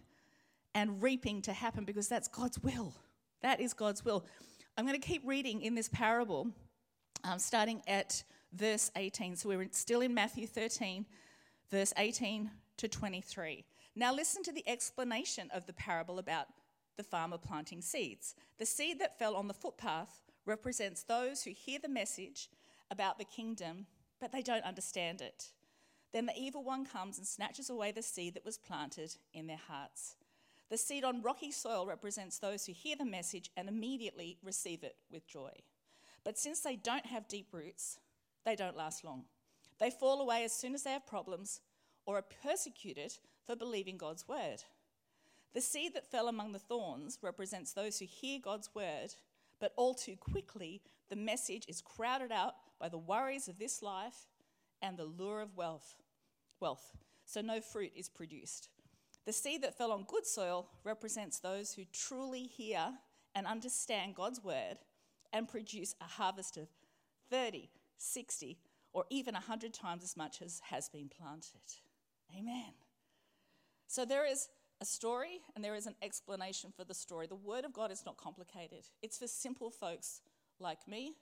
and 0.75 1.01
reaping 1.01 1.41
to 1.43 1.53
happen 1.53 1.85
because 1.85 2.07
that's 2.07 2.27
God's 2.27 2.59
will. 2.59 2.93
That 3.41 3.59
is 3.59 3.73
God's 3.73 4.05
will. 4.05 4.25
I'm 4.77 4.85
going 4.85 4.99
to 4.99 5.05
keep 5.05 5.23
reading 5.25 5.61
in 5.61 5.75
this 5.75 5.89
parable, 5.89 6.47
um, 7.23 7.39
starting 7.39 7.81
at 7.87 8.23
verse 8.53 8.91
18. 8.95 9.35
So 9.35 9.49
we're 9.49 9.67
still 9.71 10.01
in 10.01 10.13
Matthew 10.13 10.47
13, 10.47 11.05
verse 11.69 11.93
18 11.97 12.51
to 12.77 12.87
23. 12.87 13.65
Now 13.95 14.13
listen 14.13 14.43
to 14.43 14.51
the 14.51 14.67
explanation 14.67 15.49
of 15.53 15.65
the 15.65 15.73
parable 15.73 16.19
about 16.19 16.47
the 16.97 17.03
farmer 17.03 17.37
planting 17.37 17.81
seeds. 17.81 18.35
The 18.57 18.65
seed 18.65 18.99
that 18.99 19.17
fell 19.17 19.35
on 19.35 19.47
the 19.47 19.53
footpath 19.53 20.21
represents 20.45 21.03
those 21.03 21.43
who 21.43 21.51
hear 21.51 21.79
the 21.81 21.89
message 21.89 22.49
about 22.89 23.17
the 23.17 23.25
kingdom, 23.25 23.85
but 24.19 24.31
they 24.31 24.41
don't 24.41 24.65
understand 24.65 25.21
it. 25.21 25.49
Then 26.11 26.25
the 26.25 26.37
evil 26.37 26.63
one 26.63 26.85
comes 26.85 27.17
and 27.17 27.25
snatches 27.25 27.69
away 27.69 27.91
the 27.91 28.01
seed 28.01 28.33
that 28.33 28.45
was 28.45 28.57
planted 28.57 29.15
in 29.33 29.47
their 29.47 29.61
hearts. 29.67 30.15
The 30.69 30.77
seed 30.77 31.03
on 31.03 31.21
rocky 31.21 31.51
soil 31.51 31.85
represents 31.85 32.37
those 32.37 32.65
who 32.65 32.73
hear 32.73 32.95
the 32.95 33.05
message 33.05 33.49
and 33.57 33.67
immediately 33.67 34.37
receive 34.43 34.83
it 34.83 34.95
with 35.11 35.27
joy. 35.27 35.51
But 36.23 36.37
since 36.37 36.59
they 36.59 36.75
don't 36.75 37.05
have 37.05 37.27
deep 37.27 37.47
roots, 37.51 37.97
they 38.45 38.55
don't 38.55 38.77
last 38.77 39.03
long. 39.03 39.25
They 39.79 39.89
fall 39.89 40.21
away 40.21 40.43
as 40.43 40.53
soon 40.53 40.73
as 40.73 40.83
they 40.83 40.91
have 40.91 41.07
problems 41.07 41.61
or 42.05 42.17
are 42.17 42.25
persecuted 42.43 43.13
for 43.45 43.55
believing 43.55 43.97
God's 43.97 44.27
word. 44.27 44.63
The 45.53 45.61
seed 45.61 45.93
that 45.95 46.09
fell 46.09 46.27
among 46.27 46.51
the 46.51 46.59
thorns 46.59 47.19
represents 47.21 47.73
those 47.73 47.99
who 47.99 48.05
hear 48.05 48.39
God's 48.41 48.69
word, 48.73 49.15
but 49.59 49.73
all 49.75 49.93
too 49.93 50.15
quickly 50.15 50.81
the 51.09 51.15
message 51.15 51.65
is 51.67 51.81
crowded 51.81 52.31
out 52.31 52.53
by 52.79 52.89
the 52.89 52.97
worries 52.97 53.47
of 53.47 53.59
this 53.59 53.81
life 53.81 54.27
and 54.81 54.97
the 54.97 55.03
lure 55.03 55.41
of 55.41 55.57
wealth. 55.57 55.95
Wealth. 56.59 56.95
So 57.25 57.41
no 57.41 57.59
fruit 57.59 57.91
is 57.95 58.09
produced. 58.09 58.69
The 59.25 59.33
seed 59.33 59.61
that 59.63 59.77
fell 59.77 59.91
on 59.91 60.05
good 60.07 60.25
soil 60.25 60.67
represents 60.83 61.39
those 61.39 61.73
who 61.73 61.83
truly 61.91 62.43
hear 62.43 62.93
and 63.35 63.45
understand 63.45 64.15
God's 64.15 64.43
word 64.43 64.77
and 65.31 65.47
produce 65.47 65.95
a 66.01 66.05
harvest 66.05 66.57
of 66.57 66.67
30, 67.29 67.69
60, 68.01 68.57
or 68.93 69.05
even 69.09 69.33
100 69.33 69.73
times 69.73 70.03
as 70.03 70.17
much 70.17 70.41
as 70.41 70.61
has 70.69 70.89
been 70.89 71.09
planted. 71.09 71.61
Amen. 72.37 72.73
So 73.87 74.05
there 74.05 74.25
is 74.25 74.47
a 74.81 74.85
story 74.85 75.41
and 75.55 75.63
there 75.63 75.75
is 75.75 75.85
an 75.85 75.95
explanation 76.01 76.71
for 76.75 76.83
the 76.83 76.93
story. 76.93 77.27
The 77.27 77.35
Word 77.35 77.65
of 77.65 77.73
God 77.73 77.91
is 77.91 78.03
not 78.05 78.17
complicated, 78.17 78.85
it's 79.01 79.17
for 79.17 79.27
simple 79.27 79.69
folks 79.69 80.21
like 80.59 80.87
me, 80.87 81.13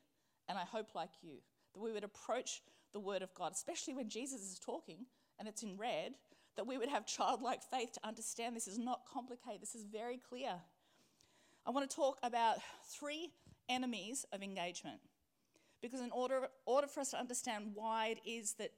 and 0.47 0.57
I 0.57 0.63
hope 0.63 0.95
like 0.95 1.11
you, 1.21 1.37
that 1.73 1.81
we 1.81 1.91
would 1.91 2.03
approach 2.03 2.61
the 2.93 2.99
Word 2.99 3.21
of 3.21 3.33
God, 3.33 3.51
especially 3.51 3.93
when 3.93 4.09
Jesus 4.09 4.41
is 4.41 4.59
talking 4.59 5.05
and 5.37 5.47
it's 5.47 5.63
in 5.63 5.77
red, 5.77 6.13
that 6.55 6.67
we 6.67 6.77
would 6.77 6.89
have 6.89 7.05
childlike 7.05 7.61
faith 7.63 7.93
to 7.93 8.07
understand 8.07 8.55
this 8.55 8.67
is 8.67 8.79
not 8.79 9.01
complicated, 9.11 9.61
this 9.61 9.75
is 9.75 9.85
very 9.85 10.17
clear. 10.17 10.55
I 11.65 11.71
want 11.71 11.89
to 11.89 11.95
talk 11.95 12.17
about 12.23 12.57
three 12.87 13.31
enemies 13.67 14.25
of 14.33 14.41
engagement. 14.41 14.99
Because 15.81 16.01
in 16.01 16.11
order, 16.11 16.49
order 16.65 16.87
for 16.87 16.99
us 16.99 17.11
to 17.11 17.19
understand 17.19 17.71
why 17.73 18.07
it 18.07 18.19
is 18.29 18.53
that 18.53 18.71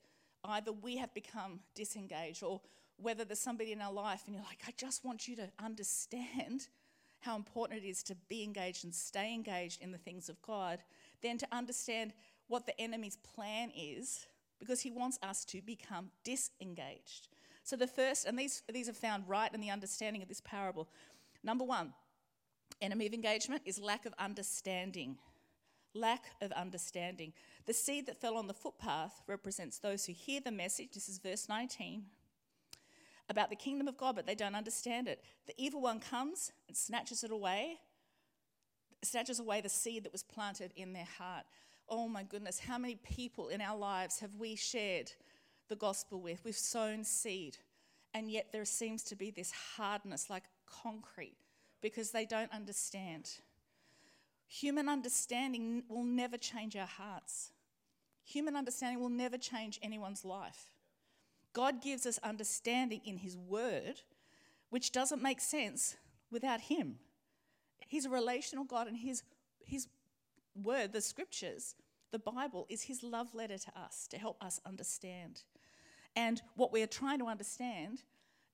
either 0.44 0.72
we 0.72 0.96
have 0.96 1.12
become 1.14 1.60
disengaged 1.74 2.42
or 2.42 2.60
whether 2.96 3.24
there's 3.24 3.40
somebody 3.40 3.72
in 3.72 3.80
our 3.80 3.92
life 3.92 4.22
and 4.26 4.34
you're 4.34 4.44
like, 4.44 4.62
I 4.66 4.72
just 4.76 5.04
want 5.04 5.26
you 5.26 5.36
to 5.36 5.50
understand 5.62 6.68
how 7.20 7.36
important 7.36 7.84
it 7.84 7.88
is 7.88 8.02
to 8.04 8.16
be 8.28 8.42
engaged 8.42 8.84
and 8.84 8.94
stay 8.94 9.32
engaged 9.32 9.80
in 9.80 9.92
the 9.92 9.98
things 9.98 10.28
of 10.28 10.40
God, 10.42 10.80
then 11.22 11.38
to 11.38 11.46
understand 11.52 12.12
what 12.48 12.66
the 12.66 12.80
enemy's 12.80 13.16
plan 13.16 13.70
is, 13.76 14.26
because 14.58 14.80
he 14.80 14.90
wants 14.90 15.18
us 15.22 15.44
to 15.46 15.62
become 15.62 16.10
disengaged. 16.24 17.28
So 17.64 17.76
the 17.76 17.86
first, 17.86 18.26
and 18.26 18.38
these, 18.38 18.62
these 18.72 18.88
are 18.88 18.92
found 18.92 19.28
right 19.28 19.52
in 19.54 19.60
the 19.60 19.70
understanding 19.70 20.22
of 20.22 20.28
this 20.28 20.40
parable. 20.40 20.88
Number 21.44 21.64
one, 21.64 21.92
enemy 22.80 23.06
of 23.06 23.14
engagement 23.14 23.62
is 23.64 23.78
lack 23.80 24.04
of 24.04 24.14
understanding 24.18 25.16
lack 25.94 26.24
of 26.40 26.52
understanding. 26.52 27.32
The 27.66 27.74
seed 27.74 28.06
that 28.06 28.20
fell 28.20 28.36
on 28.36 28.46
the 28.46 28.54
footpath 28.54 29.22
represents 29.26 29.78
those 29.78 30.06
who 30.06 30.12
hear 30.12 30.40
the 30.40 30.50
message, 30.50 30.90
this 30.94 31.08
is 31.08 31.18
verse 31.18 31.48
19, 31.48 32.04
about 33.28 33.50
the 33.50 33.56
kingdom 33.56 33.88
of 33.88 33.96
God, 33.96 34.16
but 34.16 34.26
they 34.26 34.34
don't 34.34 34.54
understand 34.54 35.08
it. 35.08 35.22
The 35.46 35.54
evil 35.56 35.80
one 35.80 36.00
comes 36.00 36.52
and 36.68 36.76
snatches 36.76 37.24
it 37.24 37.30
away, 37.30 37.78
snatches 39.02 39.40
away 39.40 39.60
the 39.60 39.68
seed 39.68 40.04
that 40.04 40.12
was 40.12 40.22
planted 40.22 40.72
in 40.76 40.92
their 40.92 41.08
heart. 41.18 41.44
Oh 41.88 42.08
my 42.08 42.22
goodness, 42.22 42.60
how 42.60 42.78
many 42.78 42.96
people 42.96 43.48
in 43.48 43.60
our 43.60 43.76
lives 43.76 44.20
have 44.20 44.34
we 44.36 44.56
shared 44.56 45.12
the 45.68 45.76
gospel 45.76 46.20
with? 46.20 46.44
We've 46.44 46.54
sown 46.54 47.04
seed, 47.04 47.58
and 48.14 48.30
yet 48.30 48.48
there 48.52 48.64
seems 48.64 49.02
to 49.04 49.16
be 49.16 49.30
this 49.30 49.52
hardness 49.76 50.30
like 50.30 50.44
concrete 50.66 51.36
because 51.80 52.10
they 52.10 52.24
don't 52.24 52.52
understand. 52.52 53.30
Human 54.60 54.86
understanding 54.86 55.82
will 55.88 56.04
never 56.04 56.36
change 56.36 56.76
our 56.76 56.86
hearts. 56.86 57.52
Human 58.22 58.54
understanding 58.54 59.00
will 59.00 59.08
never 59.08 59.38
change 59.38 59.80
anyone's 59.82 60.26
life. 60.26 60.70
God 61.54 61.80
gives 61.80 62.04
us 62.04 62.18
understanding 62.22 63.00
in 63.06 63.16
His 63.16 63.34
Word, 63.34 64.02
which 64.68 64.92
doesn't 64.92 65.22
make 65.22 65.40
sense 65.40 65.96
without 66.30 66.60
Him. 66.60 66.96
He's 67.88 68.04
a 68.04 68.10
relational 68.10 68.64
God, 68.64 68.88
and 68.88 68.98
His, 68.98 69.22
his 69.64 69.88
Word, 70.54 70.92
the 70.92 71.00
Scriptures, 71.00 71.74
the 72.10 72.18
Bible, 72.18 72.66
is 72.68 72.82
His 72.82 73.02
love 73.02 73.34
letter 73.34 73.56
to 73.56 73.72
us 73.74 74.06
to 74.08 74.18
help 74.18 74.36
us 74.44 74.60
understand. 74.66 75.44
And 76.14 76.42
what 76.56 76.74
we 76.74 76.82
are 76.82 76.86
trying 76.86 77.20
to 77.20 77.26
understand 77.26 78.02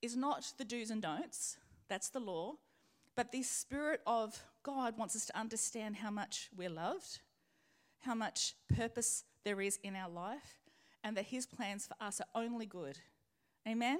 is 0.00 0.14
not 0.14 0.52
the 0.58 0.64
do's 0.64 0.90
and 0.92 1.02
don'ts, 1.02 1.56
that's 1.88 2.10
the 2.10 2.20
law, 2.20 2.54
but 3.16 3.32
the 3.32 3.42
Spirit 3.42 4.00
of 4.06 4.40
God 4.68 4.98
wants 4.98 5.16
us 5.16 5.25
to 5.25 5.38
understand 5.38 5.96
how 5.96 6.10
much 6.10 6.50
we're 6.54 6.68
loved, 6.68 7.20
how 8.00 8.14
much 8.14 8.54
purpose 8.76 9.25
there 9.42 9.62
is 9.62 9.78
in 9.82 9.96
our 9.96 10.10
life, 10.10 10.60
and 11.02 11.16
that 11.16 11.25
His 11.25 11.46
plans 11.46 11.87
for 11.87 11.94
us 12.04 12.20
are 12.20 12.42
only 12.42 12.66
good. 12.66 12.98
Amen? 13.66 13.98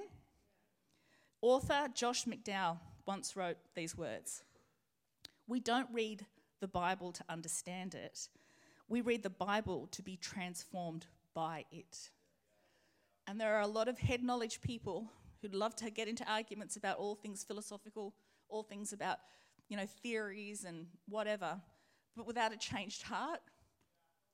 Author 1.41 1.87
Josh 1.95 2.25
McDowell 2.25 2.77
once 3.07 3.35
wrote 3.35 3.57
these 3.73 3.97
words 3.97 4.43
We 5.47 5.59
don't 5.59 5.89
read 5.91 6.27
the 6.59 6.67
Bible 6.67 7.13
to 7.13 7.23
understand 7.27 7.95
it, 7.95 8.29
we 8.87 9.01
read 9.01 9.23
the 9.23 9.31
Bible 9.31 9.87
to 9.89 10.03
be 10.03 10.17
transformed 10.17 11.07
by 11.33 11.65
it. 11.71 12.11
And 13.25 13.41
there 13.41 13.55
are 13.55 13.61
a 13.61 13.67
lot 13.67 13.87
of 13.87 13.97
head 13.97 14.21
knowledge 14.21 14.61
people 14.61 15.09
who'd 15.41 15.55
love 15.55 15.75
to 15.77 15.89
get 15.89 16.07
into 16.07 16.31
arguments 16.31 16.75
about 16.75 16.97
all 16.97 17.15
things 17.15 17.43
philosophical 17.43 18.13
all 18.49 18.63
things 18.63 18.91
about, 18.91 19.19
you 19.69 19.77
know, 19.77 19.85
theories 19.85 20.65
and 20.65 20.87
whatever, 21.07 21.61
but 22.17 22.27
without 22.27 22.51
a 22.51 22.57
changed 22.57 23.03
heart, 23.03 23.39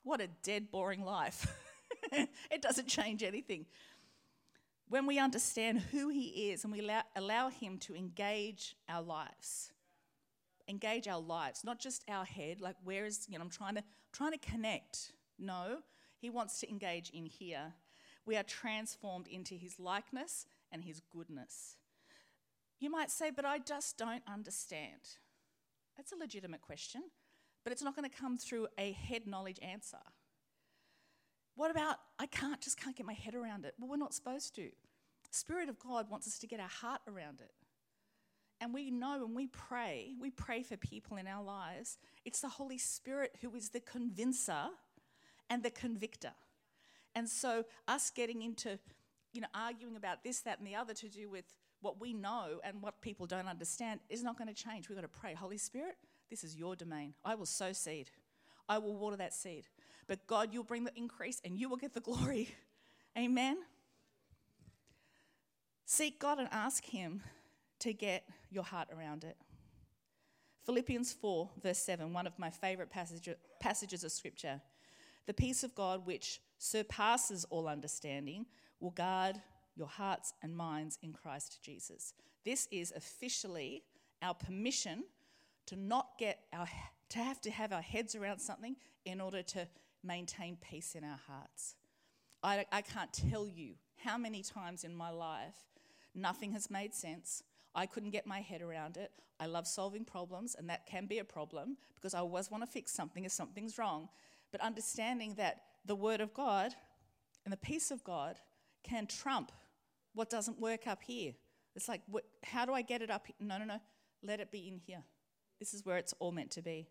what 0.03 0.21
a 0.21 0.27
dead, 0.43 0.71
boring 0.71 1.03
life. 1.03 1.47
it 2.11 2.61
doesn't 2.61 2.87
change 2.87 3.21
anything. 3.21 3.65
When 4.87 5.07
we 5.07 5.19
understand 5.19 5.79
who 5.91 6.09
He 6.09 6.51
is 6.51 6.63
and 6.63 6.71
we 6.71 6.79
allow, 6.79 7.03
allow 7.15 7.49
Him 7.49 7.79
to 7.79 7.95
engage 7.95 8.75
our 8.87 9.01
lives, 9.01 9.71
engage 10.69 11.07
our 11.07 11.19
lives, 11.19 11.63
not 11.63 11.79
just 11.79 12.03
our 12.07 12.23
head, 12.23 12.61
like 12.61 12.75
where 12.83 13.05
is, 13.05 13.27
you 13.29 13.37
know, 13.37 13.43
I'm 13.43 13.49
trying 13.49 13.75
to, 13.75 13.83
trying 14.13 14.31
to 14.31 14.37
connect. 14.37 15.11
No, 15.37 15.79
He 16.19 16.29
wants 16.29 16.59
to 16.61 16.69
engage 16.69 17.09
in 17.09 17.25
here. 17.25 17.73
We 18.25 18.37
are 18.37 18.43
transformed 18.43 19.27
into 19.27 19.55
His 19.55 19.79
likeness 19.79 20.45
and 20.71 20.83
His 20.83 21.01
goodness. 21.11 21.77
You 22.79 22.91
might 22.91 23.09
say, 23.09 23.31
but 23.31 23.45
I 23.45 23.59
just 23.59 23.97
don't 23.97 24.21
understand. 24.27 25.17
That's 25.97 26.11
a 26.11 26.17
legitimate 26.17 26.61
question. 26.61 27.03
but 27.63 27.71
it's 27.71 27.81
not 27.81 27.95
going 27.95 28.07
to 28.07 28.15
come 28.15 28.37
through 28.37 28.67
a 28.77 28.91
head 28.91 29.25
knowledge 29.25 29.59
answer. 29.61 29.97
What 31.55 31.71
about 31.71 31.97
I 32.19 32.27
can't 32.27 32.61
just 32.61 32.79
can't 32.79 32.95
get 32.95 33.05
my 33.05 33.13
head 33.13 33.33
around 33.33 33.65
it? 33.65 33.73
Well, 33.79 33.89
we're 33.89 33.97
not 33.97 34.13
supposed 34.13 34.53
to. 34.55 34.69
Spirit 35.31 35.67
of 35.67 35.79
God 35.79 36.09
wants 36.09 36.27
us 36.27 36.37
to 36.39 36.47
get 36.47 36.59
our 36.59 36.67
heart 36.67 37.01
around 37.07 37.41
it. 37.41 37.51
And 38.61 38.73
we 38.73 38.89
know 38.89 39.19
when 39.25 39.35
we 39.35 39.47
pray, 39.47 40.13
we 40.19 40.29
pray 40.29 40.63
for 40.63 40.77
people 40.77 41.17
in 41.17 41.27
our 41.27 41.43
lives, 41.43 41.97
it's 42.23 42.39
the 42.39 42.47
Holy 42.49 42.77
Spirit 42.77 43.35
who 43.41 43.53
is 43.55 43.69
the 43.69 43.81
convincer 43.81 44.67
and 45.49 45.61
the 45.61 45.71
convictor. 45.71 46.31
And 47.13 47.27
so, 47.27 47.65
us 47.87 48.11
getting 48.11 48.41
into, 48.41 48.79
you 49.33 49.41
know, 49.41 49.47
arguing 49.53 49.97
about 49.97 50.23
this, 50.23 50.39
that, 50.41 50.59
and 50.59 50.67
the 50.67 50.75
other 50.75 50.93
to 50.93 51.09
do 51.09 51.29
with 51.29 51.45
what 51.85 52.01
we 52.01 52.13
know 52.13 52.59
and 52.63 52.81
what 52.81 52.99
people 52.99 53.27
don't 53.27 53.47
understand 53.47 53.99
is 54.09 54.23
not 54.23 54.39
going 54.39 54.47
to 54.47 54.55
change. 54.55 54.89
We've 54.89 54.97
got 54.97 55.03
to 55.03 55.19
pray, 55.19 55.35
Holy 55.35 55.59
Spirit, 55.59 55.97
this 56.31 56.43
is 56.43 56.55
your 56.55 56.75
domain. 56.75 57.13
I 57.23 57.35
will 57.35 57.45
sow 57.45 57.73
seed, 57.73 58.09
I 58.67 58.79
will 58.79 58.95
water 58.95 59.17
that 59.17 59.35
seed. 59.35 59.67
But 60.07 60.25
God, 60.25 60.49
you'll 60.51 60.63
bring 60.63 60.83
the 60.83 60.97
increase 60.97 61.39
and 61.45 61.55
you 61.55 61.69
will 61.69 61.77
get 61.77 61.93
the 61.93 61.99
glory. 61.99 62.49
Amen. 63.17 63.57
Seek 65.85 66.19
God 66.19 66.39
and 66.39 66.49
ask 66.51 66.83
Him 66.83 67.21
to 67.79 67.93
get 67.93 68.23
your 68.49 68.63
heart 68.63 68.87
around 68.95 69.23
it. 69.23 69.37
Philippians 70.65 71.13
4, 71.13 71.49
verse 71.61 71.77
7, 71.77 72.11
one 72.11 72.25
of 72.25 72.37
my 72.39 72.49
favorite 72.49 72.89
passage, 72.89 73.29
passages 73.59 74.03
of 74.03 74.11
scripture. 74.11 74.59
The 75.27 75.33
peace 75.35 75.63
of 75.63 75.75
God, 75.75 76.07
which 76.07 76.41
surpasses 76.57 77.45
all 77.51 77.67
understanding, 77.67 78.47
will 78.79 78.91
guard 78.91 79.39
your 79.75 79.87
hearts 79.87 80.33
and 80.41 80.55
minds 80.55 80.97
in 81.01 81.13
Christ 81.13 81.59
Jesus. 81.61 82.13
This 82.43 82.67
is 82.71 82.93
officially 82.95 83.83
our 84.21 84.33
permission 84.33 85.03
to 85.67 85.75
not 85.75 86.17
get 86.17 86.39
our 86.53 86.67
to 87.09 87.19
have 87.19 87.39
to 87.41 87.51
have 87.51 87.71
our 87.71 87.81
heads 87.81 88.15
around 88.15 88.39
something 88.39 88.75
in 89.05 89.21
order 89.21 89.43
to 89.43 89.67
maintain 90.03 90.57
peace 90.57 90.95
in 90.95 91.03
our 91.03 91.19
hearts. 91.27 91.75
I, 92.43 92.65
I 92.71 92.81
can't 92.81 93.11
tell 93.11 93.47
you 93.47 93.73
how 93.97 94.17
many 94.17 94.43
times 94.43 94.83
in 94.83 94.95
my 94.95 95.09
life 95.09 95.55
nothing 96.13 96.51
has 96.51 96.69
made 96.69 96.93
sense. 96.93 97.43
I 97.73 97.85
couldn't 97.85 98.11
get 98.11 98.25
my 98.25 98.39
head 98.39 98.61
around 98.61 98.97
it. 98.97 99.11
I 99.39 99.47
love 99.47 99.67
solving 99.67 100.05
problems, 100.05 100.55
and 100.55 100.69
that 100.69 100.85
can 100.85 101.07
be 101.07 101.19
a 101.19 101.25
problem 101.25 101.77
because 101.95 102.13
I 102.13 102.19
always 102.19 102.49
want 102.49 102.63
to 102.63 102.67
fix 102.67 102.91
something 102.91 103.25
if 103.25 103.31
something's 103.31 103.77
wrong. 103.77 104.07
But 104.51 104.61
understanding 104.61 105.33
that 105.35 105.63
the 105.85 105.95
Word 105.95 106.21
of 106.21 106.33
God 106.33 106.73
and 107.43 107.51
the 107.51 107.57
peace 107.57 107.91
of 107.91 108.03
God 108.03 108.37
can 108.83 109.07
trump 109.07 109.51
what 110.15 110.29
doesn't 110.29 110.59
work 110.59 110.87
up 110.87 111.03
here. 111.03 111.33
It's 111.75 111.87
like, 111.87 112.01
what, 112.07 112.23
how 112.43 112.65
do 112.65 112.73
I 112.73 112.81
get 112.81 113.01
it 113.01 113.11
up? 113.11 113.27
No, 113.39 113.57
no, 113.57 113.65
no. 113.65 113.79
Let 114.23 114.39
it 114.39 114.51
be 114.51 114.67
in 114.67 114.77
here. 114.77 115.03
This 115.59 115.73
is 115.73 115.85
where 115.85 115.97
it's 115.97 116.13
all 116.19 116.31
meant 116.31 116.51
to 116.51 116.61
be. 116.61 116.87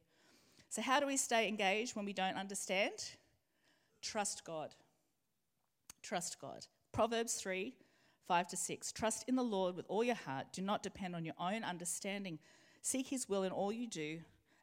So, 0.68 0.82
how 0.82 1.00
do 1.00 1.06
we 1.06 1.16
stay 1.16 1.48
engaged 1.48 1.96
when 1.96 2.04
we 2.04 2.12
don't 2.12 2.36
understand? 2.36 2.92
Trust 4.02 4.44
God. 4.44 4.74
Trust 6.02 6.40
God. 6.40 6.66
Proverbs 6.92 7.34
3 7.34 7.74
5 8.26 8.48
to 8.48 8.56
6. 8.56 8.92
Trust 8.92 9.24
in 9.28 9.36
the 9.36 9.42
Lord 9.42 9.76
with 9.76 9.86
all 9.88 10.04
your 10.04 10.14
heart. 10.14 10.46
Do 10.52 10.62
not 10.62 10.82
depend 10.82 11.14
on 11.14 11.24
your 11.24 11.34
own 11.38 11.64
understanding. 11.64 12.38
Seek 12.82 13.08
his 13.08 13.28
will 13.28 13.42
in 13.42 13.52
all 13.52 13.72
you 13.72 13.86
do, 13.86 14.20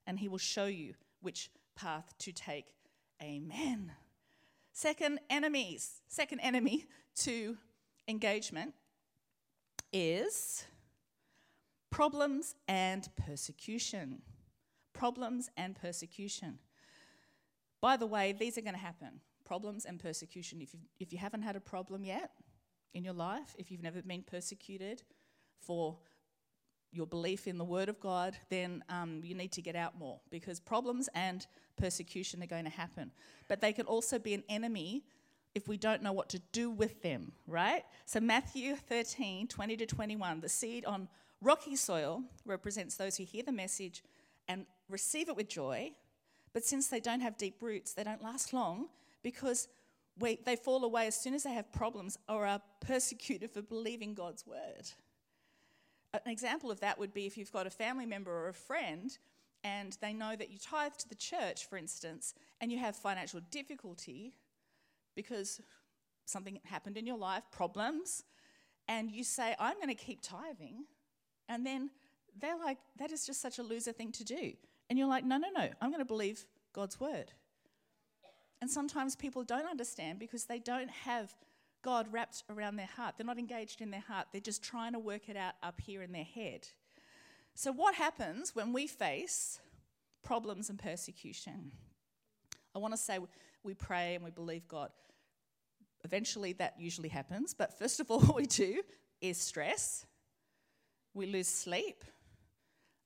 and 0.08 0.20
he 0.20 0.28
will 0.28 0.38
show 0.38 0.66
you 0.66 0.94
which 1.22 1.50
path 1.76 2.14
to 2.20 2.32
take. 2.32 2.66
Amen. 3.22 3.92
Second 4.74 5.20
enemies, 5.30 6.02
second 6.08 6.40
enemy 6.40 6.88
to 7.18 7.58
engagement 8.08 8.74
is 9.92 10.66
problems 11.90 12.56
and 12.68 13.08
persecution. 13.18 14.22
Problems 14.94 15.50
and 15.58 15.76
persecution. 15.76 16.60
By 17.82 17.98
the 17.98 18.06
way, 18.06 18.34
these 18.34 18.58
are 18.58 18.62
going 18.62 18.76
to 18.76 18.80
happen 18.80 19.22
problems 19.44 19.84
and 19.84 20.00
persecution. 20.00 20.62
If 20.62 20.74
you, 20.74 20.80
if 20.98 21.12
you 21.12 21.20
haven't 21.20 21.42
had 21.42 21.58
a 21.58 21.60
problem 21.60 22.06
yet, 22.06 22.32
in 22.94 23.04
your 23.04 23.14
life, 23.14 23.56
if 23.58 23.72
you've 23.72 23.84
never 23.84 24.02
been 24.02 24.24
persecuted 24.24 25.04
for 25.60 25.98
your 26.92 27.08
belief 27.08 27.48
in 27.48 27.58
the 27.58 27.64
Word 27.64 27.88
of 27.88 28.00
God, 28.00 28.36
then 28.50 28.84
um, 28.90 29.22
you 29.24 29.34
need 29.34 29.52
to 29.54 29.62
get 29.62 29.76
out 29.76 29.98
more 29.98 30.20
because 30.30 30.60
problems 30.60 31.08
and 31.16 31.48
persecution 31.78 32.44
are 32.44 32.48
going 32.48 32.66
to 32.66 32.72
happen. 32.72 33.12
But 33.48 33.62
they 33.62 33.72
can 33.72 33.86
also 33.86 34.20
be 34.20 34.34
an 34.34 34.44
enemy 34.50 35.06
if 35.54 35.68
we 35.68 35.78
don't 35.78 36.02
know 36.02 36.14
what 36.14 36.30
to 36.30 36.40
do 36.52 36.70
with 36.70 37.02
them, 37.02 37.34
right? 37.48 37.84
So, 38.06 38.20
Matthew 38.20 38.76
13 38.76 39.48
20 39.48 39.78
to 39.78 39.86
21, 39.86 40.42
the 40.42 40.50
seed 40.50 40.86
on 40.86 41.08
rocky 41.42 41.76
soil 41.76 42.24
represents 42.46 42.96
those 42.96 43.18
who 43.18 43.24
hear 43.24 43.44
the 43.44 43.52
message 43.52 44.04
and 44.48 44.66
receive 44.90 45.30
it 45.30 45.36
with 45.36 45.50
joy. 45.50 45.92
But 46.54 46.66
since 46.66 46.88
they 46.88 47.00
don't 47.00 47.22
have 47.22 47.38
deep 47.38 47.62
roots, 47.62 47.94
they 47.94 48.04
don't 48.04 48.24
last 48.24 48.54
long 48.54 48.88
because 49.24 49.68
we, 50.20 50.40
they 50.46 50.56
fall 50.56 50.84
away 50.84 51.08
as 51.08 51.16
soon 51.16 51.34
as 51.34 51.44
they 51.44 51.54
have 51.54 51.72
problems 51.72 52.18
or 52.28 52.46
are 52.46 52.62
persecuted 52.82 53.52
for 53.52 53.62
believing 53.62 54.14
God's 54.14 54.46
word. 54.46 54.92
An 56.14 56.32
example 56.32 56.70
of 56.70 56.82
that 56.82 57.00
would 57.00 57.14
be 57.14 57.26
if 57.26 57.38
you've 57.38 57.54
got 57.54 57.68
a 57.68 57.70
family 57.70 58.06
member 58.06 58.32
or 58.32 58.50
a 58.50 58.54
friend 58.54 59.18
and 59.64 59.98
they 60.02 60.12
know 60.12 60.36
that 60.36 60.52
you 60.52 60.58
tithe 60.58 60.94
to 60.98 61.08
the 61.08 61.16
church, 61.16 61.68
for 61.70 61.78
instance, 61.78 62.34
and 62.60 62.72
you 62.72 62.80
have 62.80 62.96
financial 62.96 63.40
difficulty 63.52 64.34
because 65.16 65.62
something 66.26 66.60
happened 66.66 66.98
in 66.98 67.06
your 67.06 67.18
life, 67.18 67.44
problems, 67.52 68.24
and 68.88 69.12
you 69.12 69.24
say, 69.24 69.56
I'm 69.60 69.76
going 69.76 69.88
to 69.90 69.96
keep 69.96 70.22
tithing, 70.22 70.86
and 71.48 71.66
then 71.66 71.90
they're 72.40 72.58
like, 72.58 72.78
that 72.98 73.12
is 73.12 73.26
just 73.26 73.42
such 73.42 73.60
a 73.60 73.64
loser 73.64 73.92
thing 73.92 74.12
to 74.14 74.24
do. 74.24 74.54
And 74.90 74.98
you're 74.98 75.08
like, 75.08 75.24
no, 75.24 75.38
no, 75.38 75.48
no, 75.56 75.70
I'm 75.82 75.90
going 75.90 76.00
to 76.00 76.06
believe 76.06 76.46
God's 76.74 77.00
word. 77.00 77.32
And 78.62 78.70
sometimes 78.70 79.16
people 79.16 79.44
don't 79.44 79.66
understand 79.66 80.20
because 80.20 80.46
they 80.46 80.60
don't 80.60 80.90
have 80.90 81.34
God 81.82 82.08
wrapped 82.12 82.44
around 82.50 82.76
their 82.76 82.90
heart. 82.96 83.16
They're 83.18 83.26
not 83.26 83.40
engaged 83.40 83.82
in 83.82 83.90
their 83.90 84.04
heart. 84.08 84.28
They're 84.32 84.40
just 84.42 84.64
trying 84.64 84.94
to 84.94 85.00
work 85.00 85.30
it 85.30 85.38
out 85.38 85.54
up 85.64 85.82
here 85.82 86.04
in 86.04 86.12
their 86.12 86.24
head. 86.24 86.68
So, 87.56 87.72
what 87.72 87.96
happens 87.96 88.56
when 88.56 88.72
we 88.72 88.88
face 88.88 89.60
problems 90.24 90.70
and 90.70 90.78
persecution? 90.78 91.72
I 92.76 92.80
want 92.80 92.94
to 92.94 92.98
say 92.98 93.20
we 93.64 93.74
pray 93.74 94.16
and 94.16 94.24
we 94.24 94.32
believe 94.32 94.68
God. 94.68 94.92
Eventually, 96.04 96.54
that 96.54 96.76
usually 96.80 97.10
happens. 97.10 97.54
But 97.54 97.78
first 97.78 98.00
of 98.00 98.10
all, 98.10 98.20
what 98.22 98.36
we 98.36 98.46
do 98.46 98.82
is 99.22 99.38
stress, 99.38 100.06
we 101.14 101.26
lose 101.26 101.48
sleep, 101.48 102.04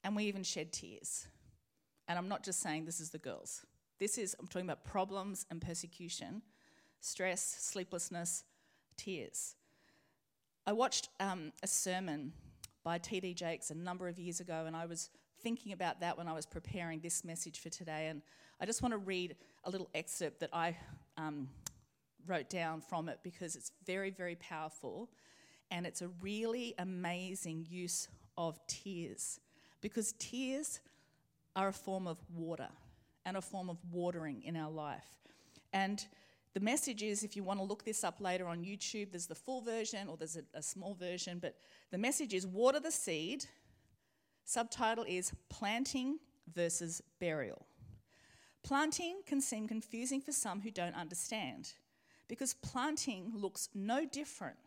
and 0.03 0.15
we 0.15 0.25
even 0.25 0.43
shed 0.43 0.71
tears. 0.71 1.27
And 2.07 2.17
I'm 2.17 2.29
not 2.29 2.43
just 2.43 2.61
saying 2.61 2.85
this 2.85 2.99
is 2.99 3.09
the 3.09 3.17
girls. 3.17 3.65
This 3.99 4.17
is, 4.17 4.35
I'm 4.39 4.47
talking 4.47 4.67
about 4.67 4.83
problems 4.83 5.45
and 5.49 5.61
persecution, 5.61 6.41
stress, 6.99 7.41
sleeplessness, 7.59 8.43
tears. 8.97 9.55
I 10.67 10.73
watched 10.73 11.09
um, 11.19 11.51
a 11.63 11.67
sermon 11.67 12.33
by 12.83 12.97
T.D. 12.97 13.33
Jakes 13.33 13.71
a 13.71 13.75
number 13.75 14.07
of 14.07 14.19
years 14.19 14.39
ago, 14.39 14.65
and 14.67 14.75
I 14.75 14.85
was 14.85 15.09
thinking 15.41 15.71
about 15.73 15.99
that 15.99 16.17
when 16.17 16.27
I 16.27 16.33
was 16.33 16.45
preparing 16.45 16.99
this 16.99 17.23
message 17.23 17.59
for 17.59 17.69
today. 17.69 18.07
And 18.07 18.21
I 18.59 18.65
just 18.65 18.81
want 18.81 18.93
to 18.93 18.97
read 18.97 19.35
a 19.65 19.69
little 19.69 19.89
excerpt 19.93 20.39
that 20.39 20.49
I 20.53 20.77
um, 21.17 21.49
wrote 22.25 22.49
down 22.49 22.81
from 22.81 23.09
it 23.09 23.19
because 23.23 23.55
it's 23.55 23.71
very, 23.85 24.11
very 24.11 24.35
powerful. 24.35 25.09
And 25.71 25.85
it's 25.85 26.01
a 26.01 26.07
really 26.21 26.73
amazing 26.77 27.65
use 27.69 28.07
of 28.37 28.59
tears 28.67 29.39
because 29.81 30.13
tears 30.19 30.79
are 31.55 31.69
a 31.69 31.73
form 31.73 32.07
of 32.07 32.17
water 32.33 32.69
and 33.25 33.37
a 33.37 33.41
form 33.41 33.69
of 33.69 33.77
watering 33.91 34.43
in 34.43 34.55
our 34.55 34.71
life. 34.71 35.05
And 35.73 36.05
the 36.53 36.59
message 36.59 37.03
is 37.03 37.23
if 37.23 37.35
you 37.35 37.43
want 37.43 37.59
to 37.59 37.65
look 37.65 37.83
this 37.83 38.03
up 38.03 38.21
later 38.21 38.47
on 38.47 38.63
YouTube, 38.63 39.11
there's 39.11 39.27
the 39.27 39.35
full 39.35 39.61
version 39.61 40.07
or 40.07 40.15
there's 40.15 40.37
a, 40.37 40.43
a 40.53 40.61
small 40.61 40.93
version, 40.93 41.39
but 41.39 41.55
the 41.91 41.97
message 41.97 42.33
is 42.33 42.47
water 42.47 42.79
the 42.79 42.91
seed. 42.91 43.45
Subtitle 44.45 45.05
is 45.07 45.33
planting 45.49 46.19
versus 46.53 47.01
burial. 47.19 47.65
Planting 48.65 49.21
can 49.27 49.41
seem 49.41 49.67
confusing 49.67 50.21
for 50.21 50.31
some 50.31 50.61
who 50.61 50.71
don't 50.71 50.95
understand 50.95 51.73
because 52.27 52.55
planting 52.55 53.31
looks 53.35 53.69
no 53.75 54.07
different 54.07 54.57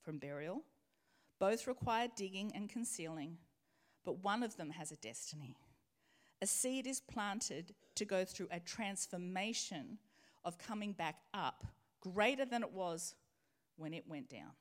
from 0.00 0.16
burial. 0.16 0.62
Both 1.38 1.66
require 1.66 2.08
digging 2.16 2.52
and 2.54 2.70
concealing, 2.70 3.36
but 4.06 4.24
one 4.24 4.42
of 4.42 4.56
them 4.56 4.70
has 4.70 4.90
a 4.90 4.96
destiny. 4.96 5.58
A 6.40 6.46
seed 6.46 6.86
is 6.86 7.02
planted 7.02 7.74
to 7.96 8.06
go 8.06 8.24
through 8.24 8.48
a 8.50 8.58
transformation 8.58 9.98
of 10.46 10.56
coming 10.56 10.94
back 10.94 11.16
up 11.34 11.66
greater 12.00 12.46
than 12.46 12.62
it 12.62 12.72
was 12.72 13.16
when 13.76 13.92
it 13.92 14.08
went 14.08 14.30
down. 14.30 14.52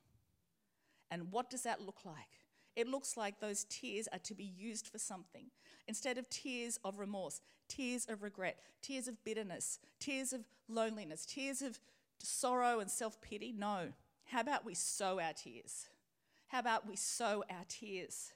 And 1.10 1.32
what 1.32 1.50
does 1.50 1.64
that 1.64 1.80
look 1.80 2.04
like? 2.04 2.41
It 2.76 2.88
looks 2.88 3.18
like 3.18 3.40
those 3.40 3.66
tears 3.66 4.08
are 4.14 4.20
to 4.20 4.34
be 4.34 4.44
used 4.44 4.88
for 4.88 4.98
something. 4.98 5.48
Instead 5.88 6.18
of 6.18 6.30
tears 6.30 6.80
of 6.86 7.00
remorse, 7.00 7.42
tears 7.68 8.06
of 8.10 8.24
regret, 8.24 8.60
tears 8.82 9.08
of 9.08 9.22
bitterness, 9.24 9.80
tears 10.00 10.32
of 10.32 10.42
loneliness, 10.70 11.26
tears 11.26 11.62
of 11.62 11.80
sorrow 12.20 12.80
and 12.80 12.90
self 12.90 13.22
pity. 13.22 13.54
No. 13.56 13.94
How 14.26 14.42
about 14.42 14.66
we 14.66 14.74
sow 14.74 15.20
our 15.20 15.34
tears? 15.34 15.90
How 16.48 16.60
about 16.60 16.88
we 16.88 16.96
sow 16.96 17.44
our 17.50 17.66
tears? 17.68 18.34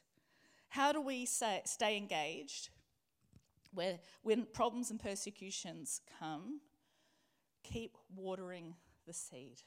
How 0.69 0.91
do 0.91 1.00
we 1.00 1.26
say, 1.26 1.62
stay 1.65 1.95
engaged 1.95 2.69
where 3.76 4.00
when 4.24 4.45
problems 4.45 4.89
and 4.89 5.00
persecutions 5.00 6.02
come, 6.19 6.62
keep 7.63 7.98
watering 8.15 8.76
the 9.06 9.13
seed. 9.13 9.62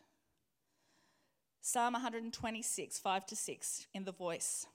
Psalm 1.60 1.92
126, 1.92 2.98
5 2.98 3.26
to 3.26 3.36
6 3.36 3.86
in 3.94 4.04
the 4.04 4.12
voice. 4.12 4.66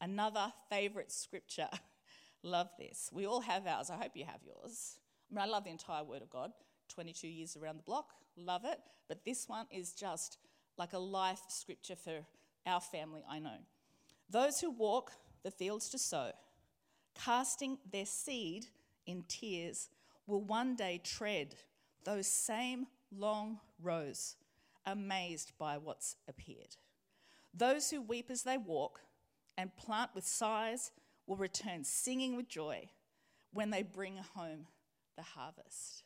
Another 0.00 0.52
favorite 0.70 1.12
scripture. 1.12 1.68
love 2.42 2.68
this. 2.78 3.10
We 3.12 3.26
all 3.26 3.40
have 3.40 3.66
ours. 3.66 3.90
I 3.90 3.96
hope 3.96 4.12
you 4.14 4.24
have 4.24 4.40
yours. 4.44 4.98
I 5.30 5.34
mean, 5.34 5.42
I 5.42 5.46
love 5.46 5.64
the 5.64 5.70
entire 5.70 6.04
Word 6.04 6.22
of 6.22 6.30
God. 6.30 6.52
22 6.88 7.28
years 7.28 7.56
around 7.56 7.78
the 7.78 7.82
block, 7.82 8.12
love 8.36 8.64
it. 8.64 8.78
But 9.08 9.24
this 9.24 9.48
one 9.48 9.66
is 9.70 9.92
just 9.92 10.38
like 10.76 10.92
a 10.92 10.98
life 10.98 11.42
scripture 11.48 11.96
for 11.96 12.24
our 12.66 12.80
family, 12.80 13.22
I 13.28 13.38
know. 13.38 13.58
Those 14.30 14.60
who 14.60 14.70
walk 14.70 15.12
the 15.42 15.50
fields 15.50 15.88
to 15.90 15.98
sow, 15.98 16.32
casting 17.14 17.78
their 17.90 18.06
seed 18.06 18.66
in 19.06 19.24
tears, 19.28 19.88
will 20.26 20.42
one 20.42 20.76
day 20.76 21.00
tread 21.02 21.54
those 22.04 22.26
same 22.26 22.86
long 23.16 23.58
rows, 23.82 24.36
amazed 24.92 25.52
by 25.58 25.78
what's 25.78 26.16
appeared. 26.28 26.76
Those 27.54 27.90
who 27.90 28.00
weep 28.00 28.30
as 28.30 28.42
they 28.42 28.56
walk 28.56 29.00
and 29.56 29.74
plant 29.76 30.10
with 30.14 30.26
sighs 30.26 30.90
will 31.26 31.36
return 31.36 31.84
singing 31.84 32.36
with 32.36 32.48
joy 32.48 32.88
when 33.52 33.70
they 33.70 33.82
bring 33.82 34.16
home 34.34 34.66
the 35.16 35.22
harvest. 35.22 36.04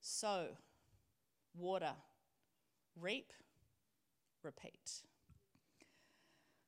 Sow, 0.00 0.46
water, 1.54 1.92
reap, 3.00 3.32
repeat. 4.42 5.02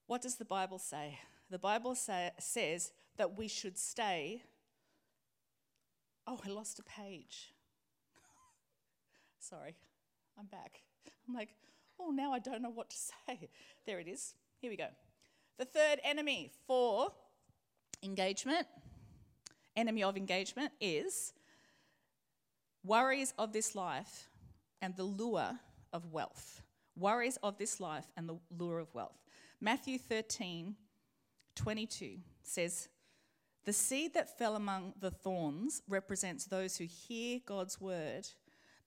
What 0.06 0.22
does 0.22 0.36
the 0.36 0.44
Bible 0.44 0.78
say? 0.78 1.18
The 1.50 1.58
Bible 1.58 1.94
say, 1.94 2.30
says 2.38 2.92
that 3.16 3.36
we 3.36 3.48
should 3.48 3.78
stay. 3.78 4.42
Oh, 6.26 6.38
I 6.44 6.50
lost 6.50 6.78
a 6.78 6.82
page. 6.82 7.54
Sorry, 9.40 9.76
I'm 10.38 10.46
back. 10.46 10.82
I'm 11.31 11.37
like, 11.37 11.51
oh, 12.01 12.11
now 12.11 12.33
I 12.33 12.40
don't 12.40 12.61
know 12.61 12.71
what 12.71 12.90
to 12.90 12.97
say. 13.29 13.49
There 13.87 14.01
it 14.01 14.09
is. 14.09 14.35
Here 14.59 14.71
we 14.71 14.77
go. 14.77 14.88
The 15.59 15.64
third 15.64 16.01
enemy 16.03 16.51
for 16.66 17.12
engagement, 18.03 18.66
enemy 19.77 20.03
of 20.03 20.16
engagement, 20.16 20.73
is 20.81 21.33
worries 22.85 23.33
of 23.38 23.53
this 23.53 23.77
life 23.77 24.29
and 24.83 24.97
the 24.97 25.05
lure 25.05 25.53
of 25.93 26.12
wealth. 26.12 26.62
Worries 26.97 27.38
of 27.45 27.59
this 27.59 27.79
life 27.79 28.07
and 28.16 28.29
the 28.29 28.38
lure 28.59 28.81
of 28.81 28.93
wealth. 28.93 29.19
Matthew 29.61 29.99
13, 29.99 30.75
22 31.55 32.16
says, 32.43 32.88
The 33.66 33.73
seed 33.73 34.14
that 34.14 34.37
fell 34.37 34.57
among 34.57 34.95
the 34.99 35.12
thorns 35.12 35.83
represents 35.87 36.47
those 36.47 36.77
who 36.77 36.85
hear 36.85 37.38
God's 37.47 37.81
word, 37.81 38.27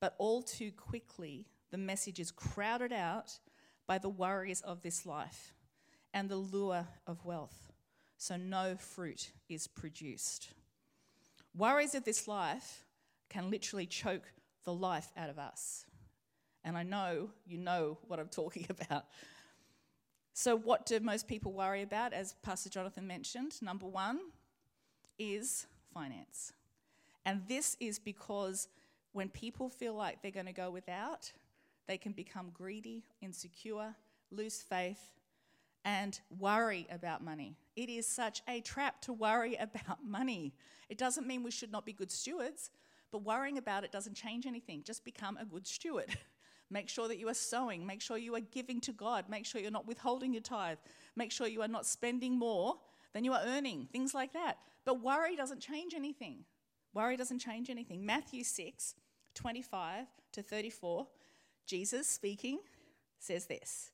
but 0.02 0.16
all 0.18 0.42
too 0.42 0.72
quickly 0.72 1.46
the 1.74 1.78
message 1.80 2.20
is 2.20 2.30
crowded 2.30 2.94
out 2.94 3.40
by 3.88 3.98
the 3.98 4.08
worries 4.08 4.62
of 4.62 4.84
this 4.84 5.08
life 5.08 5.56
and 6.14 6.30
the 6.30 6.36
lure 6.36 6.88
of 7.08 7.26
wealth, 7.26 7.74
so 8.16 8.38
no 8.38 8.76
fruit 8.78 9.32
is 9.50 9.66
produced. 9.66 10.50
Worries 11.58 11.96
of 11.96 12.04
this 12.04 12.28
life 12.28 12.86
can 13.28 13.50
literally 13.50 13.88
choke 13.88 14.32
the 14.66 14.74
life 14.74 15.12
out 15.18 15.32
of 15.32 15.40
us. 15.40 15.88
And 16.64 16.78
I 16.78 16.84
know 16.84 17.32
you 17.44 17.58
know 17.58 17.98
what 18.08 18.20
I'm 18.20 18.28
talking 18.30 18.68
about. 18.70 19.06
So, 20.34 20.56
what 20.56 20.86
do 20.86 21.00
most 21.00 21.28
people 21.28 21.54
worry 21.54 21.82
about, 21.82 22.14
as 22.14 22.36
Pastor 22.44 22.70
Jonathan 22.70 23.08
mentioned? 23.08 23.60
Number 23.64 23.88
one 23.88 24.20
is 25.18 25.66
finance. 25.92 26.54
And 27.26 27.42
this 27.48 27.78
is 27.80 27.98
because 27.98 28.68
when 29.12 29.30
people 29.30 29.70
feel 29.70 29.96
like 29.96 30.22
they're 30.22 30.30
going 30.30 30.46
to 30.46 30.54
go 30.54 30.70
without, 30.70 31.32
they 31.88 31.98
can 31.98 32.14
become 32.14 32.52
greedy, 32.54 33.04
insecure, 33.22 33.96
lose 34.32 34.62
faith, 34.62 35.12
and 35.86 36.20
worry 36.40 36.88
about 36.90 37.24
money. 37.24 37.58
It 37.76 37.90
is 37.90 38.08
such 38.08 38.42
a 38.48 38.62
trap 38.62 39.02
to 39.02 39.14
worry 39.14 39.56
about 39.60 40.04
money. 40.06 40.54
It 40.90 40.98
doesn't 40.98 41.28
mean 41.28 41.44
we 41.44 41.52
should 41.52 41.72
not 41.72 41.86
be 41.86 41.94
good 41.94 42.12
stewards, 42.12 42.72
but 43.12 43.24
worrying 43.24 43.58
about 43.58 43.84
it 43.84 43.92
doesn't 43.92 44.16
change 44.16 44.46
anything. 44.46 44.84
Just 44.84 45.04
become 45.04 45.38
a 45.38 45.46
good 45.46 45.68
steward. 45.68 46.18
Make 46.70 46.90
sure 46.90 47.08
that 47.08 47.20
you 47.20 47.28
are 47.28 47.36
sowing. 47.36 47.86
Make 47.86 48.02
sure 48.02 48.18
you 48.18 48.34
are 48.36 48.40
giving 48.40 48.82
to 48.82 48.94
God. 48.94 49.26
Make 49.30 49.46
sure 49.46 49.62
you're 49.62 49.70
not 49.70 49.86
withholding 49.86 50.34
your 50.34 50.42
tithe. 50.42 50.80
Make 51.16 51.32
sure 51.32 51.46
you 51.46 51.62
are 51.62 51.68
not 51.68 51.86
spending 51.86 52.40
more 52.40 52.78
than 53.14 53.24
you 53.24 53.34
are 53.34 53.44
earning. 53.46 53.88
Things 53.92 54.16
like 54.16 54.34
that. 54.34 54.58
But 54.86 55.02
worry 55.02 55.36
doesn't 55.36 55.60
change 55.60 55.94
anything. 55.94 56.46
Worry 56.94 57.16
doesn't 57.16 57.40
change 57.40 57.70
anything. 57.70 58.06
Matthew 58.06 58.44
6, 58.44 58.96
25 59.36 60.08
to 60.32 60.42
34, 60.42 61.08
Jesus 61.66 62.08
speaking 62.08 62.60
says 63.20 63.46
this 63.46 63.92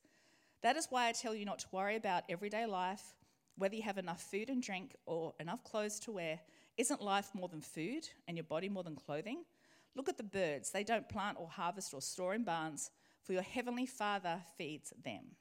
That 0.61 0.75
is 0.75 0.87
why 0.89 1.07
I 1.07 1.11
tell 1.11 1.35
you 1.35 1.45
not 1.45 1.59
to 1.59 1.67
worry 1.71 1.95
about 1.95 2.23
everyday 2.29 2.65
life, 2.65 3.15
whether 3.57 3.75
you 3.75 3.83
have 3.83 3.97
enough 3.97 4.21
food 4.21 4.49
and 4.49 4.61
drink 4.61 4.95
or 5.05 5.33
enough 5.39 5.63
clothes 5.63 5.99
to 6.01 6.11
wear. 6.11 6.39
Isn't 6.77 7.01
life 7.01 7.29
more 7.33 7.49
than 7.49 7.61
food 7.61 8.07
and 8.27 8.37
your 8.37 8.45
body 8.45 8.69
more 8.69 8.83
than 8.83 8.95
clothing? 8.95 9.43
Look 9.95 10.07
at 10.07 10.17
the 10.17 10.23
birds. 10.23 10.71
They 10.71 10.83
don't 10.83 11.09
plant 11.09 11.37
or 11.39 11.47
harvest 11.47 11.93
or 11.93 12.01
store 12.01 12.33
in 12.33 12.43
barns, 12.43 12.89
for 13.21 13.33
your 13.33 13.41
heavenly 13.41 13.85
Father 13.85 14.39
feeds 14.57 14.93
them. 15.03 15.35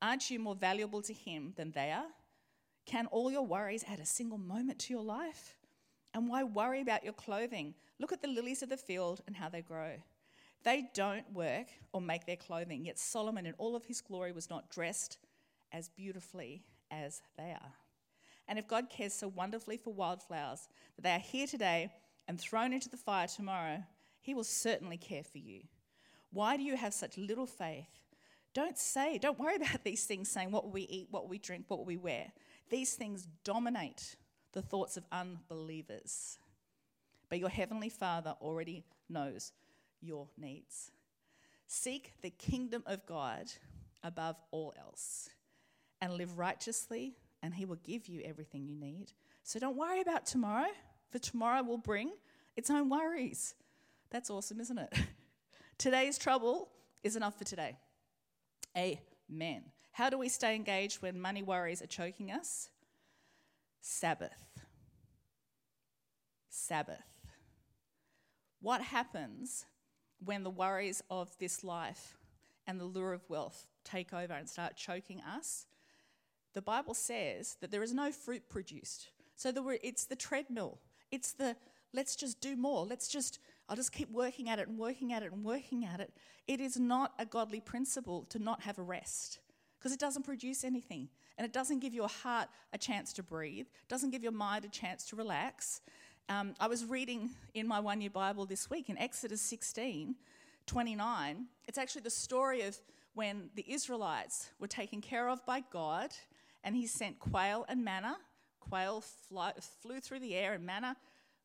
Aren't 0.00 0.30
you 0.30 0.38
more 0.38 0.54
valuable 0.54 1.02
to 1.02 1.12
Him 1.12 1.52
than 1.56 1.70
they 1.72 1.92
are? 1.92 2.08
Can 2.86 3.06
all 3.06 3.30
your 3.30 3.46
worries 3.46 3.84
add 3.86 4.00
a 4.00 4.06
single 4.06 4.38
moment 4.38 4.78
to 4.80 4.92
your 4.92 5.02
life? 5.02 5.56
And 6.14 6.28
why 6.28 6.44
worry 6.44 6.80
about 6.80 7.04
your 7.04 7.12
clothing? 7.12 7.74
Look 7.98 8.12
at 8.12 8.22
the 8.22 8.28
lilies 8.28 8.62
of 8.62 8.68
the 8.68 8.76
field 8.76 9.20
and 9.26 9.36
how 9.36 9.48
they 9.48 9.62
grow. 9.62 9.96
They 10.64 10.88
don't 10.94 11.30
work 11.32 11.66
or 11.92 12.00
make 12.00 12.26
their 12.26 12.36
clothing, 12.36 12.86
yet 12.86 12.98
Solomon 12.98 13.46
in 13.46 13.54
all 13.58 13.76
of 13.76 13.84
his 13.84 14.00
glory 14.00 14.32
was 14.32 14.50
not 14.50 14.70
dressed 14.70 15.18
as 15.72 15.88
beautifully 15.88 16.64
as 16.90 17.20
they 17.36 17.50
are. 17.50 17.72
And 18.48 18.58
if 18.58 18.68
God 18.68 18.90
cares 18.90 19.12
so 19.12 19.28
wonderfully 19.28 19.76
for 19.76 19.92
wildflowers 19.92 20.68
that 20.96 21.02
they 21.02 21.10
are 21.10 21.18
here 21.18 21.46
today 21.46 21.90
and 22.28 22.38
thrown 22.38 22.72
into 22.72 22.88
the 22.88 22.96
fire 22.96 23.26
tomorrow, 23.26 23.82
He 24.20 24.34
will 24.34 24.44
certainly 24.44 24.96
care 24.96 25.24
for 25.24 25.38
you. 25.38 25.62
Why 26.30 26.56
do 26.56 26.62
you 26.62 26.76
have 26.76 26.94
such 26.94 27.16
little 27.16 27.46
faith? 27.46 27.88
Don't 28.52 28.78
say, 28.78 29.18
don't 29.18 29.38
worry 29.38 29.56
about 29.56 29.84
these 29.84 30.04
things 30.04 30.30
saying, 30.30 30.50
what 30.50 30.72
we 30.72 30.82
eat, 30.82 31.08
what 31.10 31.28
we 31.28 31.38
drink, 31.38 31.64
what 31.68 31.86
we 31.86 31.96
wear. 31.96 32.32
These 32.70 32.94
things 32.94 33.28
dominate 33.44 34.16
the 34.52 34.62
thoughts 34.62 34.96
of 34.96 35.04
unbelievers. 35.10 36.38
But 37.28 37.38
your 37.38 37.48
Heavenly 37.48 37.88
Father 37.88 38.34
already 38.40 38.84
knows 39.08 39.52
your 40.04 40.28
needs. 40.36 40.90
Seek 41.66 42.12
the 42.22 42.30
kingdom 42.30 42.82
of 42.86 43.06
God 43.06 43.50
above 44.02 44.36
all 44.50 44.74
else 44.78 45.30
and 46.00 46.12
live 46.14 46.38
righteously 46.38 47.14
and 47.42 47.54
He 47.54 47.64
will 47.64 47.78
give 47.82 48.08
you 48.08 48.20
everything 48.24 48.66
you 48.66 48.76
need. 48.76 49.12
So 49.42 49.58
don't 49.58 49.76
worry 49.76 50.00
about 50.00 50.26
tomorrow, 50.26 50.70
for 51.10 51.18
tomorrow 51.18 51.62
will 51.62 51.78
bring 51.78 52.12
its 52.56 52.70
own 52.70 52.88
worries. 52.88 53.54
That's 54.10 54.30
awesome, 54.30 54.60
isn't 54.60 54.78
it? 54.78 54.94
Today's 55.78 56.18
trouble 56.18 56.68
is 57.02 57.16
enough 57.16 57.36
for 57.36 57.44
today. 57.44 57.76
Amen. 58.76 59.64
How 59.92 60.10
do 60.10 60.18
we 60.18 60.28
stay 60.28 60.54
engaged 60.54 61.02
when 61.02 61.20
money 61.20 61.42
worries 61.42 61.82
are 61.82 61.86
choking 61.86 62.30
us? 62.32 62.70
Sabbath. 63.80 64.60
Sabbath. 66.48 67.04
What 68.60 68.80
happens 68.80 69.66
when 70.22 70.42
the 70.42 70.50
worries 70.50 71.02
of 71.10 71.36
this 71.38 71.64
life 71.64 72.16
and 72.66 72.80
the 72.80 72.84
lure 72.84 73.12
of 73.12 73.28
wealth 73.28 73.68
take 73.84 74.12
over 74.12 74.32
and 74.32 74.48
start 74.48 74.76
choking 74.76 75.20
us? 75.20 75.66
the 76.54 76.62
Bible 76.62 76.94
says 76.94 77.56
that 77.60 77.70
there 77.70 77.82
is 77.82 77.92
no 77.92 78.10
fruit 78.10 78.48
produced. 78.48 79.10
So 79.36 79.52
the, 79.52 79.78
it's 79.82 80.06
the 80.06 80.16
treadmill. 80.16 80.78
It's 81.10 81.32
the 81.32 81.56
let's 81.92 82.16
just 82.16 82.40
do 82.40 82.56
more. 82.56 82.86
Let's 82.86 83.08
just, 83.08 83.38
I'll 83.68 83.76
just 83.76 83.92
keep 83.92 84.10
working 84.10 84.48
at 84.48 84.58
it 84.58 84.66
and 84.66 84.78
working 84.78 85.12
at 85.12 85.22
it 85.22 85.32
and 85.32 85.44
working 85.44 85.84
at 85.84 86.00
it. 86.00 86.12
It 86.48 86.60
is 86.60 86.76
not 86.76 87.12
a 87.18 87.26
godly 87.26 87.60
principle 87.60 88.24
to 88.30 88.38
not 88.38 88.62
have 88.62 88.78
a 88.78 88.82
rest 88.82 89.38
because 89.78 89.92
it 89.92 90.00
doesn't 90.00 90.24
produce 90.24 90.64
anything. 90.64 91.08
And 91.36 91.44
it 91.44 91.52
doesn't 91.52 91.80
give 91.80 91.94
your 91.94 92.08
heart 92.08 92.48
a 92.72 92.78
chance 92.78 93.12
to 93.14 93.22
breathe, 93.22 93.66
doesn't 93.88 94.10
give 94.10 94.22
your 94.22 94.32
mind 94.32 94.64
a 94.64 94.68
chance 94.68 95.04
to 95.06 95.16
relax. 95.16 95.80
Um, 96.30 96.54
I 96.58 96.68
was 96.68 96.86
reading 96.86 97.30
in 97.52 97.68
my 97.68 97.80
one 97.80 98.00
year 98.00 98.08
Bible 98.08 98.46
this 98.46 98.70
week 98.70 98.88
in 98.88 98.96
Exodus 98.96 99.42
16 99.42 100.14
29. 100.66 101.46
It's 101.68 101.76
actually 101.76 102.00
the 102.00 102.10
story 102.10 102.62
of 102.62 102.78
when 103.12 103.50
the 103.54 103.64
Israelites 103.68 104.48
were 104.58 104.66
taken 104.66 105.02
care 105.02 105.28
of 105.28 105.44
by 105.44 105.62
God 105.70 106.12
and 106.62 106.74
he 106.74 106.86
sent 106.86 107.18
quail 107.18 107.66
and 107.68 107.84
manna. 107.84 108.16
Quail 108.58 109.02
fly, 109.02 109.52
flew 109.82 110.00
through 110.00 110.20
the 110.20 110.34
air, 110.34 110.54
and 110.54 110.64
manna, 110.64 110.96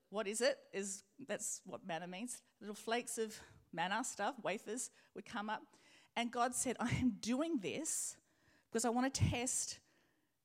what 0.09 0.25
is 0.25 0.39
it? 0.39 0.57
Is 0.71 1.03
that's 1.27 1.59
what 1.65 1.85
manna 1.85 2.07
means? 2.07 2.41
Little 2.61 2.73
flakes 2.73 3.17
of 3.17 3.37
manna 3.73 4.01
stuff, 4.05 4.35
wafers 4.41 4.91
would 5.13 5.25
come 5.25 5.49
up, 5.49 5.63
and 6.15 6.31
God 6.31 6.55
said, 6.55 6.77
"I 6.79 6.89
am 7.01 7.17
doing 7.19 7.59
this 7.59 8.15
because 8.71 8.85
I 8.85 8.89
want 8.89 9.13
to 9.13 9.21
test 9.29 9.79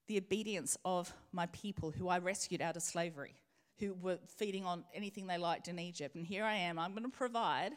the 0.08 0.18
obedience 0.18 0.76
of 0.84 1.14
my 1.30 1.46
people 1.46 1.92
who 1.92 2.08
I 2.08 2.18
rescued 2.18 2.60
out 2.60 2.74
of 2.74 2.82
slavery." 2.82 3.36
Who 3.78 3.94
were 3.94 4.18
feeding 4.36 4.64
on 4.64 4.84
anything 4.94 5.26
they 5.26 5.38
liked 5.38 5.68
in 5.68 5.78
Egypt. 5.78 6.14
And 6.14 6.26
here 6.26 6.44
I 6.44 6.54
am, 6.54 6.78
I'm 6.78 6.92
going 6.92 7.04
to 7.04 7.16
provide, 7.16 7.72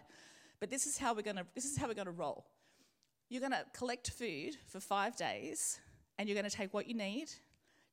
but 0.60 0.70
this 0.70 0.86
is 0.86 0.98
how 0.98 1.14
we're 1.14 1.22
going 1.22 1.38
to 1.38 1.46
this 1.56 1.66
is 1.66 1.78
how 1.78 1.88
we're 1.88 1.94
going 1.94 2.06
to 2.06 2.12
roll. 2.12 2.46
You're 3.30 3.42
going 3.42 3.52
to 3.52 3.66
collect 3.74 4.12
food 4.12 4.56
for 4.68 4.80
5 4.80 5.16
days 5.16 5.80
and 6.18 6.28
you're 6.28 6.36
going 6.36 6.50
to 6.50 6.56
take 6.56 6.74
what 6.74 6.88
you 6.88 6.94
need, 6.94 7.30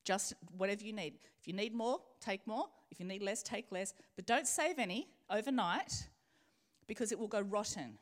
just 0.05 0.35
whatever 0.57 0.85
you 0.85 0.93
need. 0.93 1.14
If 1.40 1.49
you 1.49 1.55
need 1.55 1.75
more, 1.75 2.01
take 2.21 2.47
more. 2.47 2.67
If 2.90 3.01
you 3.01 3.07
need 3.07 3.23
less, 3.23 3.43
take 3.43 3.73
less, 3.73 3.93
but 4.14 4.27
don't 4.27 4.47
save 4.47 4.79
any 4.79 5.09
overnight 5.29 6.09
because 6.87 7.11
it 7.11 7.19
will 7.19 7.29
go 7.29 7.40
rotten. 7.40 7.99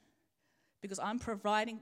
Because 0.82 0.98
I'm 0.98 1.18
providing 1.18 1.80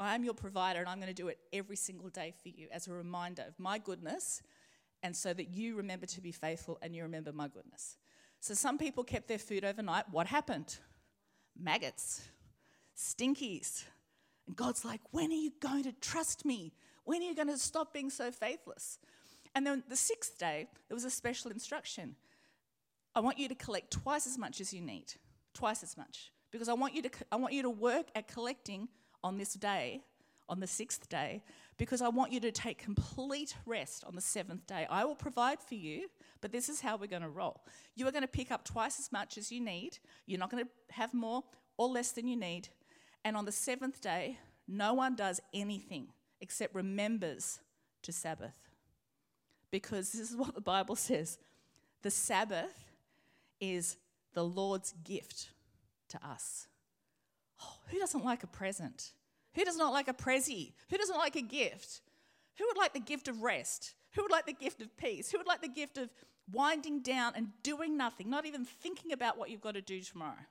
I'm 0.00 0.24
your 0.24 0.34
provider 0.34 0.80
and 0.80 0.88
I'm 0.88 0.98
going 0.98 1.08
to 1.08 1.14
do 1.14 1.28
it 1.28 1.38
every 1.52 1.76
single 1.76 2.08
day 2.08 2.32
for 2.42 2.48
you 2.48 2.68
as 2.72 2.88
a 2.88 2.92
reminder 2.92 3.44
of 3.46 3.58
my 3.58 3.78
goodness 3.78 4.42
and 5.02 5.16
so 5.16 5.32
that 5.32 5.48
you 5.48 5.76
remember 5.76 6.06
to 6.06 6.20
be 6.20 6.32
faithful 6.32 6.78
and 6.82 6.94
you 6.94 7.02
remember 7.02 7.32
my 7.32 7.48
goodness. 7.48 7.96
So 8.40 8.54
some 8.54 8.78
people 8.78 9.04
kept 9.04 9.28
their 9.28 9.38
food 9.38 9.64
overnight. 9.64 10.04
What 10.10 10.26
happened? 10.26 10.78
Maggots, 11.58 12.22
stinkies. 12.96 13.84
And 14.46 14.56
God's 14.56 14.84
like, 14.84 15.00
when 15.10 15.30
are 15.30 15.34
you 15.34 15.52
going 15.60 15.84
to 15.84 15.92
trust 15.92 16.44
me? 16.44 16.72
When 17.04 17.22
are 17.22 17.26
you 17.26 17.34
going 17.34 17.48
to 17.48 17.58
stop 17.58 17.92
being 17.92 18.10
so 18.10 18.30
faithless? 18.30 18.98
And 19.54 19.66
then 19.66 19.82
the 19.88 19.96
sixth 19.96 20.38
day, 20.38 20.68
there 20.88 20.94
was 20.94 21.04
a 21.04 21.10
special 21.10 21.50
instruction. 21.50 22.16
I 23.14 23.20
want 23.20 23.38
you 23.38 23.48
to 23.48 23.54
collect 23.54 23.90
twice 23.90 24.26
as 24.26 24.38
much 24.38 24.60
as 24.60 24.72
you 24.72 24.80
need, 24.80 25.14
twice 25.54 25.82
as 25.82 25.96
much, 25.96 26.30
because 26.52 26.68
I 26.68 26.74
want 26.74 26.94
you 26.94 27.02
to, 27.02 27.10
I 27.32 27.36
want 27.36 27.54
you 27.54 27.62
to 27.62 27.70
work 27.70 28.06
at 28.14 28.28
collecting 28.28 28.88
on 29.24 29.38
this 29.38 29.54
day, 29.54 30.02
on 30.48 30.60
the 30.60 30.66
sixth 30.66 31.08
day, 31.08 31.42
because 31.76 32.02
I 32.02 32.08
want 32.08 32.32
you 32.32 32.40
to 32.40 32.50
take 32.50 32.78
complete 32.78 33.54
rest 33.66 34.04
on 34.04 34.14
the 34.14 34.20
seventh 34.20 34.66
day. 34.66 34.86
I 34.90 35.04
will 35.04 35.14
provide 35.14 35.60
for 35.60 35.74
you, 35.74 36.08
but 36.40 36.52
this 36.52 36.68
is 36.68 36.80
how 36.80 36.96
we're 36.96 37.06
going 37.06 37.22
to 37.22 37.28
roll. 37.28 37.62
You 37.94 38.06
are 38.08 38.12
going 38.12 38.22
to 38.22 38.28
pick 38.28 38.50
up 38.50 38.64
twice 38.64 38.98
as 38.98 39.12
much 39.12 39.38
as 39.38 39.52
you 39.52 39.60
need. 39.60 39.98
You're 40.26 40.40
not 40.40 40.50
going 40.50 40.64
to 40.64 40.70
have 40.94 41.14
more 41.14 41.44
or 41.76 41.88
less 41.88 42.12
than 42.12 42.26
you 42.26 42.36
need. 42.36 42.68
And 43.24 43.36
on 43.36 43.44
the 43.44 43.52
seventh 43.52 44.00
day, 44.00 44.38
no 44.66 44.94
one 44.94 45.16
does 45.16 45.40
anything 45.54 46.08
except 46.40 46.74
remembers 46.74 47.60
to 48.02 48.12
Sabbath. 48.12 48.56
Because 49.70 50.12
this 50.12 50.30
is 50.30 50.36
what 50.36 50.54
the 50.54 50.60
Bible 50.60 50.96
says 50.96 51.38
the 52.02 52.10
Sabbath 52.10 52.84
is 53.60 53.96
the 54.34 54.44
Lord's 54.44 54.94
gift 55.04 55.50
to 56.08 56.26
us. 56.26 56.68
Oh, 57.62 57.78
who 57.88 57.98
doesn't 57.98 58.24
like 58.24 58.44
a 58.44 58.46
present? 58.46 59.12
Who 59.58 59.64
does 59.64 59.76
not 59.76 59.92
like 59.92 60.06
a 60.06 60.14
prezi? 60.14 60.72
Who 60.88 60.96
doesn't 60.96 61.16
like 61.16 61.34
a 61.34 61.42
gift? 61.42 62.00
Who 62.58 62.66
would 62.68 62.76
like 62.76 62.92
the 62.92 63.00
gift 63.00 63.26
of 63.26 63.42
rest? 63.42 63.94
Who 64.14 64.22
would 64.22 64.30
like 64.30 64.46
the 64.46 64.52
gift 64.52 64.80
of 64.80 64.96
peace? 64.96 65.32
Who 65.32 65.38
would 65.38 65.48
like 65.48 65.62
the 65.62 65.68
gift 65.68 65.98
of 65.98 66.10
winding 66.52 67.02
down 67.02 67.32
and 67.34 67.48
doing 67.64 67.96
nothing, 67.96 68.30
not 68.30 68.46
even 68.46 68.64
thinking 68.64 69.10
about 69.10 69.36
what 69.36 69.50
you've 69.50 69.60
got 69.60 69.74
to 69.74 69.82
do 69.82 70.00
tomorrow? 70.00 70.46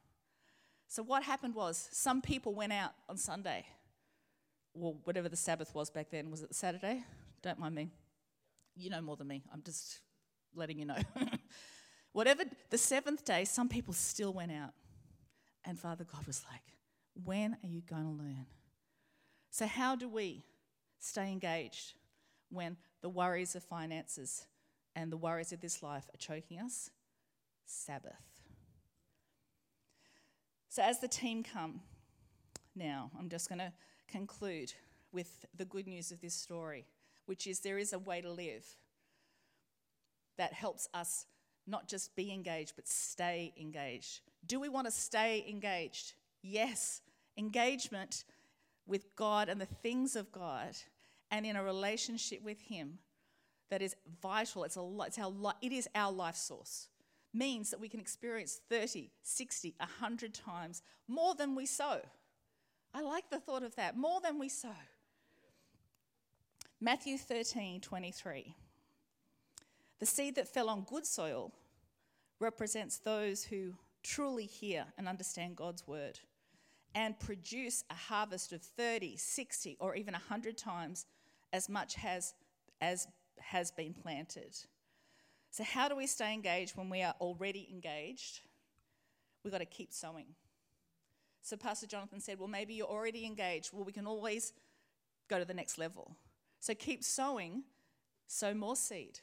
So, 0.90 1.04
what 1.04 1.24
happened 1.24 1.56
was 1.56 1.88
some 1.94 2.22
people 2.22 2.54
went 2.54 2.74
out 2.74 2.92
on 3.08 3.16
Sunday, 3.16 3.66
well, 4.74 4.98
whatever 5.06 5.30
the 5.30 5.38
Sabbath 5.38 5.74
was 5.74 5.90
back 5.90 6.10
then. 6.12 6.30
Was 6.30 6.44
it 6.44 6.50
the 6.50 6.56
Saturday? 6.56 7.02
Don't 7.42 7.60
mind 7.60 7.76
me. 7.76 7.90
You 8.76 8.90
know 8.90 9.02
more 9.02 9.16
than 9.16 9.30
me. 9.30 9.42
I'm 9.54 9.64
just 9.64 10.02
letting 10.54 10.80
you 10.80 10.86
know. 10.86 10.98
whatever, 12.12 12.44
the 12.72 12.78
seventh 12.78 13.24
day, 13.24 13.46
some 13.46 13.70
people 13.70 13.94
still 13.94 14.34
went 14.34 14.52
out. 14.52 14.74
And 15.64 15.80
Father 15.80 16.04
God 16.04 16.28
was 16.28 16.44
like, 16.52 16.62
when 17.24 17.54
are 17.64 17.70
you 17.70 17.82
going 17.82 18.04
to 18.04 18.22
learn? 18.22 18.46
So, 19.50 19.66
how 19.66 19.96
do 19.96 20.08
we 20.08 20.44
stay 21.00 21.32
engaged 21.32 21.94
when 22.50 22.78
the 23.02 23.10
worries 23.10 23.56
of 23.56 23.64
finances 23.64 24.46
and 24.96 25.12
the 25.12 25.18
worries 25.18 25.52
of 25.52 25.62
this 25.62 25.82
life 25.82 26.06
are 26.14 26.18
choking 26.18 26.60
us? 26.60 26.92
Sabbath. 27.66 28.14
So, 30.70 30.84
as 30.84 31.00
the 31.00 31.08
team 31.08 31.44
come 31.44 31.82
now, 32.76 33.12
I'm 33.18 33.30
just 33.30 33.50
going 33.50 33.60
to 33.60 33.74
conclude 34.08 34.74
with 35.12 35.46
the 35.56 35.66
good 35.66 35.88
news 35.88 36.12
of 36.12 36.22
this 36.22 36.34
story, 36.34 36.86
which 37.26 37.48
is 37.48 37.62
there 37.62 37.78
is 37.78 37.94
a 37.94 38.00
way 38.00 38.22
to 38.22 38.32
live 38.32 38.66
that 40.38 40.54
helps 40.54 40.88
us 40.94 41.26
not 41.66 41.88
just 41.88 42.16
be 42.16 42.32
engaged, 42.32 42.74
but 42.76 42.88
stay 42.88 43.54
engaged. 43.60 44.22
Do 44.46 44.60
we 44.60 44.70
want 44.70 44.86
to 44.86 44.92
stay 44.92 45.46
engaged? 45.50 46.14
Yes. 46.42 47.02
Engagement 47.38 48.24
with 48.88 49.16
God 49.16 49.50
and 49.50 49.60
the 49.60 49.66
things 49.66 50.16
of 50.16 50.32
God 50.32 50.76
and 51.30 51.46
in 51.46 51.56
a 51.56 51.64
relationship 51.64 52.42
with 52.44 52.62
Him 52.62 53.00
that 53.70 53.82
is 53.82 53.96
vital. 54.22 54.64
It's, 54.64 54.78
a, 54.78 54.90
it's 55.06 55.20
our, 55.20 55.54
it 55.62 55.72
is 55.72 55.88
our 55.94 56.12
life 56.12 56.36
source. 56.36 56.88
Means 57.34 57.70
that 57.72 57.80
we 57.80 57.90
can 57.90 58.00
experience 58.00 58.62
30, 58.70 59.12
60, 59.22 59.76
100 59.78 60.34
times 60.34 60.82
more 61.08 61.36
than 61.36 61.56
we 61.56 61.66
sow. 61.66 62.00
I 62.94 63.02
like 63.02 63.30
the 63.30 63.40
thought 63.40 63.64
of 63.64 63.76
that. 63.76 63.98
More 63.98 64.22
than 64.22 64.40
we 64.40 64.50
sow. 64.50 64.70
Matthew 66.80 67.18
13, 67.18 67.82
23. 67.82 68.56
The 70.00 70.06
seed 70.06 70.36
that 70.36 70.48
fell 70.48 70.70
on 70.70 70.84
good 70.84 71.06
soil 71.06 71.52
represents 72.40 72.98
those 72.98 73.44
who 73.44 73.74
truly 74.04 74.46
hear 74.46 74.86
and 74.98 75.08
understand 75.08 75.56
God's 75.56 75.88
word 75.88 76.20
and 76.98 77.20
produce 77.20 77.84
a 77.92 77.94
harvest 77.94 78.52
of 78.54 78.62
30, 78.64 79.18
60, 79.18 79.78
or 79.80 79.96
even 79.96 80.14
100 80.14 80.58
times 80.58 81.06
as 81.54 81.70
much 81.70 81.94
has, 81.94 82.34
as 82.82 83.08
has 83.40 83.70
been 83.70 83.94
planted. 83.94 84.58
So, 85.52 85.64
how 85.64 85.90
do 85.90 85.96
we 85.96 86.08
stay 86.08 86.34
engaged 86.34 86.76
when 86.76 86.90
we 86.90 87.04
are 87.04 87.14
already 87.22 87.70
engaged? 87.72 88.42
We've 89.44 89.52
got 89.52 89.60
to 89.60 89.66
keep 89.66 89.94
sowing. 89.94 90.26
So, 91.44 91.56
Pastor 91.56 91.86
Jonathan 91.86 92.20
said, 92.20 92.40
Well, 92.40 92.48
maybe 92.48 92.74
you're 92.74 92.88
already 92.88 93.28
engaged. 93.28 93.70
Well, 93.74 93.86
we 93.86 93.92
can 93.92 94.08
always 94.08 94.54
go 95.30 95.38
to 95.38 95.46
the 95.46 95.54
next 95.54 95.78
level. 95.78 96.16
So, 96.60 96.74
keep 96.74 97.04
sowing, 97.04 97.62
sow 98.26 98.56
more 98.56 98.76
seed, 98.76 99.20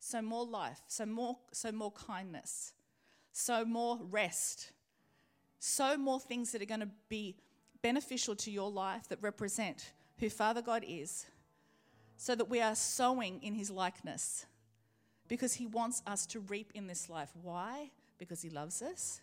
sow 0.00 0.22
more 0.22 0.44
life, 0.44 0.80
sow 0.88 1.06
more, 1.06 1.38
sow 1.52 1.70
more 1.70 1.92
kindness, 1.92 2.72
sow 3.30 3.64
more 3.64 4.00
rest, 4.10 4.72
so 5.64 5.96
more 5.96 6.18
things 6.18 6.50
that 6.50 6.60
are 6.60 6.66
going 6.66 6.80
to 6.80 6.88
be 7.08 7.36
beneficial 7.82 8.34
to 8.34 8.50
your 8.50 8.68
life 8.68 9.08
that 9.08 9.22
represent 9.22 9.92
who 10.18 10.28
Father 10.28 10.60
God 10.60 10.84
is, 10.84 11.26
so 12.16 12.34
that 12.34 12.50
we 12.50 12.60
are 12.60 12.74
sowing 12.74 13.40
in 13.44 13.54
His 13.54 13.70
likeness. 13.70 14.44
Because 15.28 15.54
He 15.54 15.66
wants 15.66 16.02
us 16.04 16.26
to 16.26 16.40
reap 16.40 16.72
in 16.74 16.88
this 16.88 17.08
life. 17.08 17.30
Why? 17.40 17.92
Because 18.18 18.42
He 18.42 18.50
loves 18.50 18.82
us. 18.82 19.20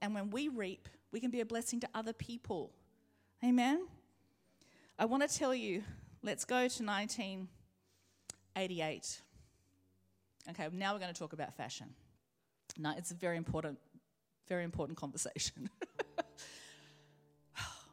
And 0.00 0.14
when 0.14 0.30
we 0.30 0.48
reap, 0.48 0.88
we 1.12 1.20
can 1.20 1.30
be 1.30 1.40
a 1.40 1.46
blessing 1.46 1.80
to 1.80 1.88
other 1.94 2.14
people. 2.14 2.72
Amen? 3.44 3.86
I 4.98 5.04
want 5.04 5.28
to 5.28 5.38
tell 5.38 5.54
you, 5.54 5.82
let's 6.22 6.46
go 6.46 6.66
to 6.66 6.82
1988. 6.82 9.20
Okay, 10.48 10.68
now 10.72 10.94
we're 10.94 10.98
going 10.98 11.12
to 11.12 11.18
talk 11.18 11.34
about 11.34 11.54
fashion. 11.54 11.90
Now, 12.78 12.94
it's 12.96 13.10
a 13.10 13.14
very 13.14 13.36
important 13.36 13.76
very 14.48 14.64
important 14.64 14.98
conversation. 14.98 15.70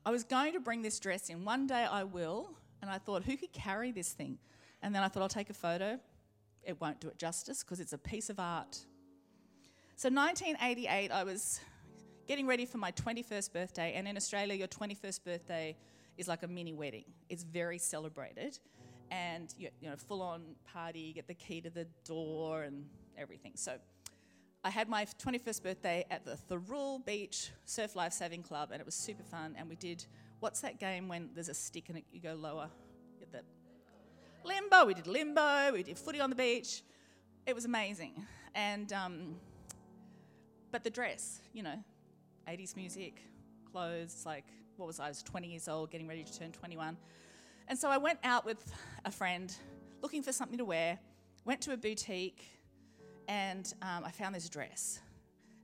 I 0.05 0.11
was 0.11 0.23
going 0.23 0.53
to 0.53 0.59
bring 0.59 0.81
this 0.81 0.99
dress 0.99 1.29
in. 1.29 1.45
One 1.45 1.67
day 1.67 1.85
I 1.89 2.03
will. 2.03 2.49
And 2.81 2.89
I 2.89 2.97
thought, 2.97 3.23
who 3.23 3.37
could 3.37 3.53
carry 3.53 3.91
this 3.91 4.11
thing? 4.11 4.39
And 4.81 4.95
then 4.95 5.03
I 5.03 5.07
thought, 5.07 5.21
I'll 5.21 5.29
take 5.29 5.49
a 5.49 5.53
photo. 5.53 5.99
It 6.63 6.79
won't 6.81 6.99
do 6.99 7.07
it 7.09 7.17
justice 7.17 7.63
because 7.63 7.79
it's 7.79 7.93
a 7.93 7.97
piece 7.97 8.29
of 8.29 8.39
art. 8.39 8.79
So, 9.95 10.09
1988, 10.09 11.11
I 11.11 11.23
was 11.23 11.59
getting 12.27 12.47
ready 12.47 12.65
for 12.65 12.79
my 12.79 12.91
21st 12.93 13.53
birthday. 13.53 13.93
And 13.95 14.07
in 14.07 14.17
Australia, 14.17 14.55
your 14.55 14.67
21st 14.67 15.23
birthday 15.23 15.77
is 16.17 16.27
like 16.27 16.43
a 16.43 16.47
mini 16.47 16.73
wedding, 16.73 17.05
it's 17.29 17.43
very 17.43 17.77
celebrated. 17.77 18.57
And, 19.11 19.53
you 19.59 19.69
know, 19.83 19.95
full 19.97 20.21
on 20.21 20.41
party, 20.73 21.01
you 21.01 21.13
get 21.13 21.27
the 21.27 21.33
key 21.33 21.59
to 21.61 21.69
the 21.69 21.85
door 22.05 22.63
and 22.63 22.85
everything. 23.17 23.51
So, 23.55 23.73
I 24.63 24.69
had 24.69 24.87
my 24.87 25.05
21st 25.05 25.63
birthday 25.63 26.05
at 26.11 26.23
the 26.23 26.37
Thirroul 26.49 27.03
Beach 27.03 27.49
Surf 27.65 27.95
Life 27.95 28.13
Saving 28.13 28.43
Club, 28.43 28.69
and 28.71 28.79
it 28.79 28.85
was 28.85 28.93
super 28.93 29.23
fun. 29.23 29.55
And 29.57 29.67
we 29.67 29.75
did 29.75 30.05
what's 30.39 30.61
that 30.61 30.79
game 30.79 31.07
when 31.07 31.29
there's 31.33 31.49
a 31.49 31.53
stick 31.53 31.89
and 31.89 32.01
you 32.11 32.19
go 32.19 32.35
lower? 32.35 32.69
Get 33.19 33.31
that 33.31 33.43
limbo. 34.43 34.85
We 34.85 34.93
did 34.93 35.07
limbo. 35.07 35.71
We 35.73 35.81
did 35.81 35.97
footy 35.97 36.19
on 36.19 36.29
the 36.29 36.35
beach. 36.35 36.83
It 37.47 37.55
was 37.55 37.65
amazing. 37.65 38.23
And 38.53 38.93
um, 38.93 39.35
but 40.71 40.83
the 40.83 40.91
dress, 40.91 41.41
you 41.53 41.63
know, 41.63 41.83
80s 42.47 42.75
music, 42.75 43.19
clothes. 43.71 44.23
Like 44.27 44.45
what 44.77 44.85
was 44.85 44.99
I? 44.99 45.05
I 45.05 45.09
was 45.09 45.23
20 45.23 45.47
years 45.47 45.67
old, 45.67 45.89
getting 45.89 46.07
ready 46.07 46.23
to 46.23 46.39
turn 46.39 46.51
21. 46.51 46.97
And 47.67 47.79
so 47.79 47.89
I 47.89 47.97
went 47.97 48.19
out 48.23 48.45
with 48.45 48.71
a 49.05 49.11
friend, 49.11 49.51
looking 50.03 50.21
for 50.21 50.31
something 50.31 50.59
to 50.59 50.65
wear. 50.65 50.99
Went 51.45 51.61
to 51.61 51.73
a 51.73 51.77
boutique 51.77 52.60
and 53.27 53.73
um, 53.81 54.03
I 54.05 54.11
found 54.11 54.35
this 54.35 54.49
dress. 54.49 54.99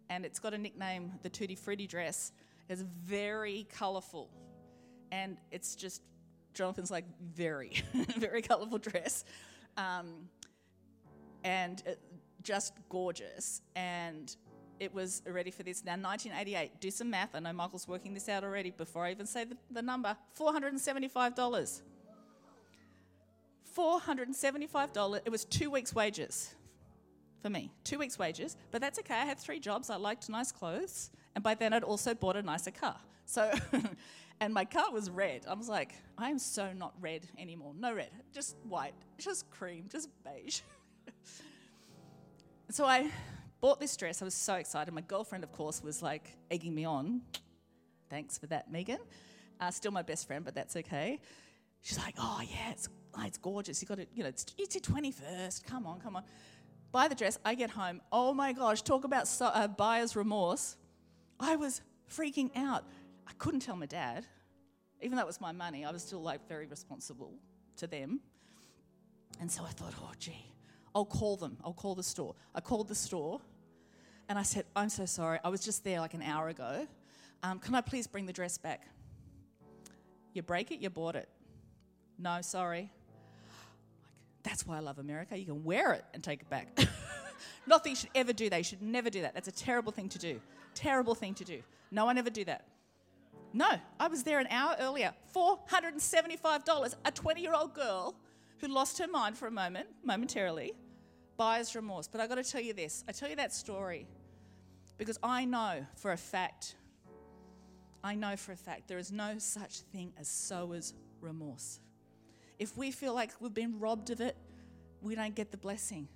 And 0.09 0.25
it's 0.25 0.39
got 0.39 0.53
a 0.53 0.57
nickname, 0.57 1.11
the 1.21 1.29
Tutti 1.29 1.55
Frutti 1.55 1.87
dress. 1.87 2.31
It's 2.69 2.81
very 2.81 3.67
colourful. 3.73 4.29
And 5.11 5.37
it's 5.51 5.75
just, 5.75 6.01
Jonathan's 6.53 6.91
like, 6.91 7.05
very, 7.21 7.83
very 8.17 8.41
colourful 8.41 8.77
dress. 8.79 9.25
Um, 9.75 10.29
and 11.43 11.81
it, 11.85 11.99
just 12.43 12.73
gorgeous. 12.89 13.61
And 13.75 14.35
it 14.79 14.93
was 14.93 15.21
ready 15.25 15.51
for 15.51 15.63
this. 15.63 15.83
Now, 15.83 15.93
1988, 15.93 16.79
do 16.79 16.91
some 16.91 17.09
math. 17.09 17.35
I 17.35 17.39
know 17.39 17.53
Michael's 17.53 17.87
working 17.87 18.13
this 18.13 18.29
out 18.29 18.43
already 18.43 18.71
before 18.71 19.05
I 19.05 19.11
even 19.11 19.25
say 19.25 19.43
the, 19.43 19.57
the 19.71 19.81
number 19.81 20.15
$475. 20.39 21.81
$475. 23.75 25.21
It 25.25 25.29
was 25.29 25.45
two 25.45 25.69
weeks' 25.69 25.93
wages 25.93 26.55
for 27.41 27.49
me. 27.49 27.71
Two 27.83 27.99
weeks' 27.99 28.17
wages. 28.17 28.57
But 28.71 28.81
that's 28.81 28.99
okay. 28.99 29.15
I 29.15 29.25
had 29.25 29.39
three 29.39 29.59
jobs. 29.59 29.89
I 29.89 29.95
liked 29.95 30.29
nice 30.29 30.51
clothes. 30.51 31.11
And 31.35 31.43
by 31.43 31.53
then, 31.53 31.73
I'd 31.73 31.83
also 31.83 32.13
bought 32.13 32.35
a 32.35 32.41
nicer 32.41 32.71
car. 32.71 32.97
So, 33.25 33.51
and 34.39 34.53
my 34.53 34.65
car 34.65 34.91
was 34.91 35.09
red. 35.09 35.45
I 35.47 35.53
was 35.53 35.69
like, 35.69 35.93
I 36.17 36.29
am 36.29 36.39
so 36.39 36.73
not 36.73 36.93
red 36.99 37.27
anymore. 37.37 37.73
No 37.77 37.93
red, 37.93 38.09
just 38.33 38.55
white, 38.67 38.93
just 39.17 39.49
cream, 39.51 39.85
just 39.91 40.09
beige. 40.23 40.61
so 42.69 42.85
I 42.85 43.11
bought 43.59 43.79
this 43.79 43.95
dress. 43.97 44.21
I 44.21 44.25
was 44.25 44.33
so 44.33 44.55
excited. 44.55 44.93
My 44.93 45.01
girlfriend, 45.01 45.43
of 45.43 45.51
course, 45.51 45.83
was 45.83 46.01
like 46.01 46.37
egging 46.49 46.73
me 46.73 46.85
on. 46.85 47.21
Thanks 48.09 48.37
for 48.37 48.47
that, 48.47 48.71
Megan. 48.71 48.99
Uh, 49.59 49.71
still 49.71 49.91
my 49.91 50.01
best 50.03 50.27
friend, 50.27 50.45
but 50.45 50.55
that's 50.55 50.75
okay. 50.75 51.19
She's 51.81 51.97
like, 51.97 52.15
oh, 52.17 52.41
yeah, 52.43 52.71
it's, 52.71 52.89
oh, 53.15 53.23
it's 53.25 53.37
gorgeous. 53.37 53.81
You 53.81 53.87
got 53.87 53.97
to, 53.97 54.07
you 54.13 54.23
know, 54.23 54.29
it's, 54.29 54.45
it's 54.57 54.75
your 54.75 54.81
21st. 54.81 55.63
Come 55.65 55.85
on, 55.85 55.99
come 55.99 56.15
on. 56.15 56.23
Buy 56.91 57.07
the 57.07 57.15
dress. 57.15 57.37
I 57.43 57.55
get 57.55 57.69
home. 57.69 58.01
Oh 58.11 58.33
my 58.33 58.53
gosh, 58.53 58.81
talk 58.81 59.03
about 59.03 59.27
so, 59.27 59.47
uh, 59.47 59.67
buyer's 59.67 60.15
remorse. 60.15 60.77
I 61.39 61.55
was 61.55 61.81
freaking 62.09 62.49
out. 62.55 62.83
I 63.27 63.31
couldn't 63.37 63.59
tell 63.61 63.75
my 63.75 63.85
dad. 63.85 64.25
Even 65.01 65.17
though 65.17 65.23
it 65.23 65.27
was 65.27 65.41
my 65.41 65.51
money, 65.51 65.85
I 65.85 65.91
was 65.91 66.01
still 66.01 66.21
like 66.21 66.47
very 66.47 66.65
responsible 66.65 67.33
to 67.77 67.87
them. 67.87 68.21
And 69.39 69.51
so 69.51 69.63
I 69.63 69.69
thought, 69.69 69.93
oh, 70.01 70.11
gee, 70.17 70.45
I'll 70.95 71.05
call 71.05 71.37
them. 71.37 71.57
I'll 71.63 71.73
call 71.73 71.93
the 71.93 72.03
store. 72.03 72.33
I 72.55 72.61
called 72.61 72.87
the 72.87 72.95
store 72.95 73.41
and 74.29 74.39
I 74.39 74.43
said, 74.43 74.65
I'm 74.75 74.89
so 74.89 75.05
sorry. 75.05 75.39
I 75.43 75.49
was 75.49 75.61
just 75.61 75.83
there 75.83 75.99
like 75.99 76.13
an 76.13 76.23
hour 76.23 76.49
ago. 76.49 76.87
Um, 77.43 77.59
can 77.59 77.75
I 77.75 77.81
please 77.81 78.07
bring 78.07 78.25
the 78.25 78.33
dress 78.33 78.57
back? 78.57 78.87
You 80.33 80.41
break 80.41 80.71
it, 80.71 80.79
you 80.79 80.89
bought 80.89 81.15
it. 81.15 81.29
No, 82.17 82.41
sorry. 82.41 82.91
That's 84.47 84.65
why 84.65 84.77
I 84.77 84.79
love 84.79 84.97
America. 84.97 85.37
You 85.37 85.45
can 85.45 85.65
wear 85.65 85.91
it 85.91 86.05
and 86.13 86.23
take 86.23 86.39
it 86.39 86.49
back. 86.49 86.79
Nothing 87.67 87.95
should 87.95 88.11
ever 88.15 88.31
do 88.31 88.49
that. 88.49 88.57
You 88.57 88.63
should 88.63 88.81
never 88.81 89.09
do 89.09 89.21
that. 89.23 89.33
That's 89.33 89.49
a 89.49 89.51
terrible 89.51 89.91
thing 89.91 90.07
to 90.07 90.17
do. 90.17 90.39
Terrible 90.73 91.15
thing 91.15 91.33
to 91.33 91.43
do. 91.43 91.61
No 91.91 92.05
one 92.05 92.17
ever 92.17 92.29
do 92.29 92.45
that. 92.45 92.65
No, 93.51 93.67
I 93.99 94.07
was 94.07 94.23
there 94.23 94.39
an 94.39 94.47
hour 94.49 94.77
earlier. 94.79 95.13
$475. 95.35 96.95
A 97.03 97.11
20 97.11 97.41
year 97.41 97.53
old 97.53 97.73
girl 97.73 98.15
who 98.59 98.69
lost 98.69 98.97
her 98.99 99.07
mind 99.07 99.37
for 99.37 99.47
a 99.47 99.51
moment, 99.51 99.89
momentarily, 100.05 100.71
buyer's 101.35 101.75
remorse. 101.75 102.07
But 102.07 102.21
I 102.21 102.27
got 102.27 102.35
to 102.35 102.43
tell 102.43 102.61
you 102.61 102.71
this 102.71 103.03
I 103.05 103.11
tell 103.11 103.29
you 103.29 103.35
that 103.35 103.53
story 103.53 104.07
because 104.97 105.19
I 105.21 105.43
know 105.43 105.85
for 105.97 106.13
a 106.13 106.17
fact, 106.17 106.77
I 108.01 108.15
know 108.15 108.37
for 108.37 108.53
a 108.53 108.57
fact 108.57 108.87
there 108.87 108.97
is 108.97 109.11
no 109.11 109.39
such 109.39 109.79
thing 109.91 110.13
as 110.17 110.29
sower's 110.29 110.93
remorse. 111.19 111.81
If 112.59 112.77
we 112.77 112.91
feel 112.91 113.13
like 113.13 113.31
we've 113.39 113.53
been 113.53 113.79
robbed 113.79 114.09
of 114.09 114.21
it, 114.21 114.35
we 115.01 115.15
don't 115.15 115.35
get 115.35 115.51
the 115.51 115.57
blessing. 115.57 116.07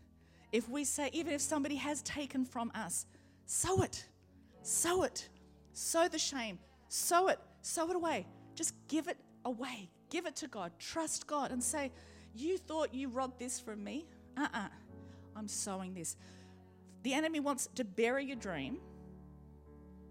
If 0.51 0.67
we 0.67 0.83
say, 0.83 1.09
even 1.13 1.33
if 1.33 1.41
somebody 1.41 1.75
has 1.75 2.01
taken 2.01 2.45
from 2.45 2.71
us, 2.75 3.05
sow 3.45 3.81
it, 3.83 4.05
sow 4.63 5.03
it, 5.03 5.29
sow 5.73 6.07
the 6.07 6.19
shame, 6.19 6.59
sow 6.89 7.27
it, 7.27 7.39
sow 7.61 7.89
it 7.89 7.95
away. 7.95 8.27
Just 8.55 8.73
give 8.87 9.07
it 9.07 9.17
away. 9.45 9.89
Give 10.09 10.25
it 10.25 10.35
to 10.37 10.47
God. 10.47 10.71
Trust 10.77 11.25
God 11.27 11.51
and 11.51 11.63
say, 11.63 11.91
You 12.35 12.57
thought 12.57 12.93
you 12.93 13.07
robbed 13.07 13.39
this 13.39 13.59
from 13.59 13.83
me? 13.83 14.05
Uh 14.37 14.41
uh-uh. 14.41 14.59
uh. 14.59 14.67
I'm 15.35 15.47
sowing 15.47 15.93
this. 15.93 16.17
The 17.03 17.13
enemy 17.13 17.39
wants 17.39 17.69
to 17.75 17.83
bury 17.85 18.25
your 18.25 18.35
dream, 18.35 18.77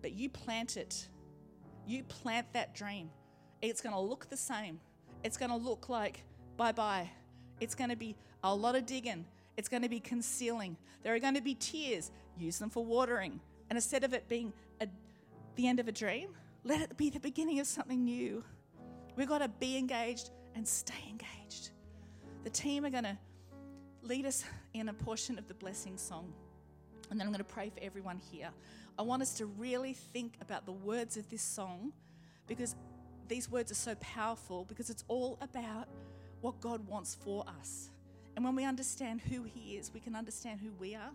but 0.01 0.13
you 0.13 0.29
plant 0.29 0.77
it. 0.77 1.09
You 1.87 2.03
plant 2.05 2.53
that 2.55 2.75
dream. 2.75 3.11
It's 3.63 3.81
going 3.81 3.95
to 3.95 4.01
look 4.01 4.29
the 4.31 4.37
same. 4.37 4.81
It's 5.23 5.37
going 5.37 5.51
to 5.51 5.57
look 5.57 5.89
like 5.89 6.23
bye 6.57 6.73
bye. 6.73 7.09
It's 7.61 7.75
going 7.75 7.91
to 7.91 7.97
be 7.97 8.17
a 8.45 8.55
lot 8.55 8.77
of 8.77 8.85
digging. 8.87 9.25
It's 9.57 9.69
going 9.69 9.83
to 9.83 9.89
be 9.89 10.01
concealing. 10.01 10.77
There 11.03 11.15
are 11.15 11.19
going 11.19 11.35
to 11.35 11.41
be 11.41 11.55
tears. 11.55 12.11
Use 12.39 12.59
them 12.59 12.71
for 12.71 12.85
watering. 12.85 13.41
And 13.69 13.77
instead 13.77 14.05
of 14.05 14.13
it 14.13 14.29
being 14.29 14.53
a, 14.81 14.89
the 15.57 15.67
end 15.67 15.81
of 15.81 15.89
a 15.89 15.93
dream, 15.93 16.31
let 16.65 16.81
it 16.81 16.97
be 16.97 17.11
the 17.11 17.21
beginning 17.21 17.61
of 17.61 17.67
something 17.67 18.05
new. 18.05 18.45
We've 19.17 19.29
got 19.29 19.39
to 19.39 19.49
be 19.49 19.77
engaged 19.77 20.31
and 20.55 20.67
stay 20.67 21.03
engaged. 21.09 21.71
The 22.45 22.51
team 22.51 22.85
are 22.85 22.91
going 22.91 23.05
to 23.05 23.19
lead 24.03 24.27
us 24.27 24.45
in 24.75 24.89
a 24.89 24.93
portion 24.93 25.39
of 25.39 25.47
the 25.49 25.55
blessing 25.55 25.97
song. 25.97 26.33
And 27.11 27.19
then 27.19 27.27
I'm 27.27 27.33
going 27.33 27.45
to 27.45 27.53
pray 27.53 27.71
for 27.71 27.83
everyone 27.83 28.19
here. 28.31 28.51
I 28.99 29.03
want 29.03 29.23
us 29.23 29.35
to 29.35 29.47
really 29.47 29.95
think 29.95 30.35
about 30.41 30.67
the 30.67 30.73
words 30.73 31.17
of 31.17 31.29
this 31.29 31.43
song 31.43 31.93
because 32.47 32.75
these 33.31 33.49
words 33.49 33.71
are 33.71 33.77
so 33.77 33.95
powerful 33.95 34.67
because 34.67 34.91
it's 34.91 35.05
all 35.09 35.39
about 35.41 35.89
what 36.41 36.61
God 36.61 36.87
wants 36.87 37.15
for 37.15 37.45
us. 37.61 37.91
And 38.37 38.45
when 38.45 38.57
we 38.57 38.65
understand 38.65 39.21
who 39.21 39.45
He 39.45 39.77
is, 39.77 39.93
we 39.95 40.01
can 40.01 40.15
understand 40.15 40.61
who 40.61 40.73
we 40.79 40.95
are. 40.95 41.13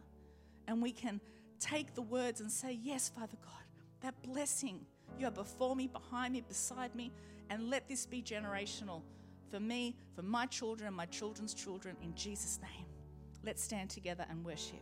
And 0.68 0.82
we 0.82 0.92
can 0.92 1.20
take 1.60 1.94
the 1.94 2.02
words 2.02 2.42
and 2.42 2.50
say, 2.50 2.80
Yes, 2.82 3.10
Father 3.10 3.38
God, 3.44 3.64
that 4.02 4.20
blessing 4.24 4.80
you 5.20 5.28
are 5.28 5.32
before 5.32 5.76
me, 5.76 5.88
behind 5.88 6.34
me, 6.34 6.42
beside 6.42 6.96
me, 6.96 7.12
and 7.50 7.70
let 7.70 7.88
this 7.88 8.06
be 8.06 8.22
generational 8.22 9.02
for 9.52 9.60
me, 9.60 9.96
for 10.16 10.24
my 10.24 10.46
children, 10.46 10.88
and 10.88 10.96
my 10.96 11.06
children's 11.06 11.54
children, 11.54 11.96
in 12.02 12.16
Jesus' 12.16 12.60
name. 12.62 12.86
Let's 13.44 13.64
stand 13.64 13.90
together 13.90 14.26
and 14.30 14.44
worship. 14.44 14.82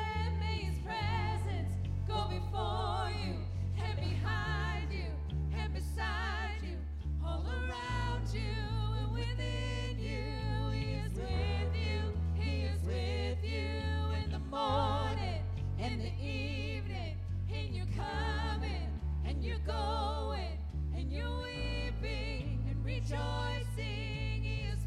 Going 19.65 20.57
and 20.95 21.11
you're 21.11 21.25
weeping 21.43 22.65
and 22.69 22.85
rejoicing. 22.85 24.43
He 24.43 24.65
is 24.71 24.83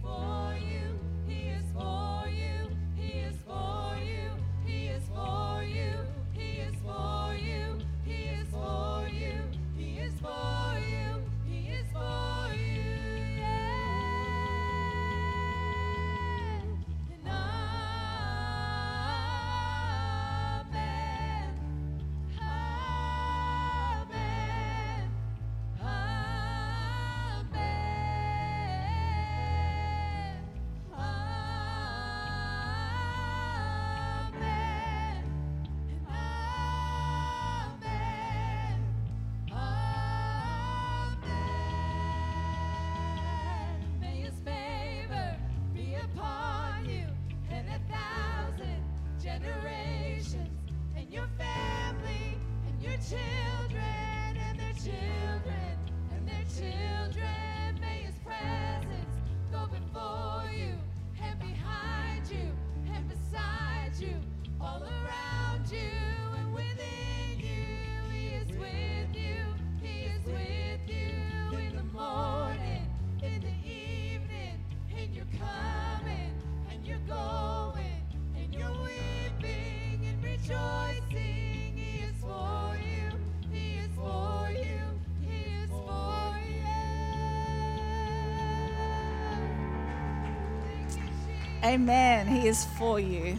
Amen. 91.65 92.27
He 92.27 92.47
is 92.47 92.67
for 92.79 93.01
you. 93.01 93.39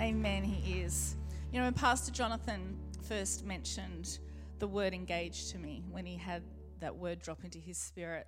Amen. 0.00 0.42
He 0.42 0.80
is. 0.80 1.16
You 1.52 1.58
know, 1.58 1.66
when 1.66 1.74
Pastor 1.74 2.10
Jonathan 2.10 2.78
first 3.02 3.44
mentioned 3.44 4.20
the 4.58 4.66
word 4.66 4.94
engaged 4.94 5.50
to 5.50 5.58
me, 5.58 5.84
when 5.90 6.06
he 6.06 6.16
had 6.16 6.42
that 6.80 6.96
word 6.96 7.20
drop 7.20 7.44
into 7.44 7.58
his 7.58 7.76
spirit, 7.76 8.26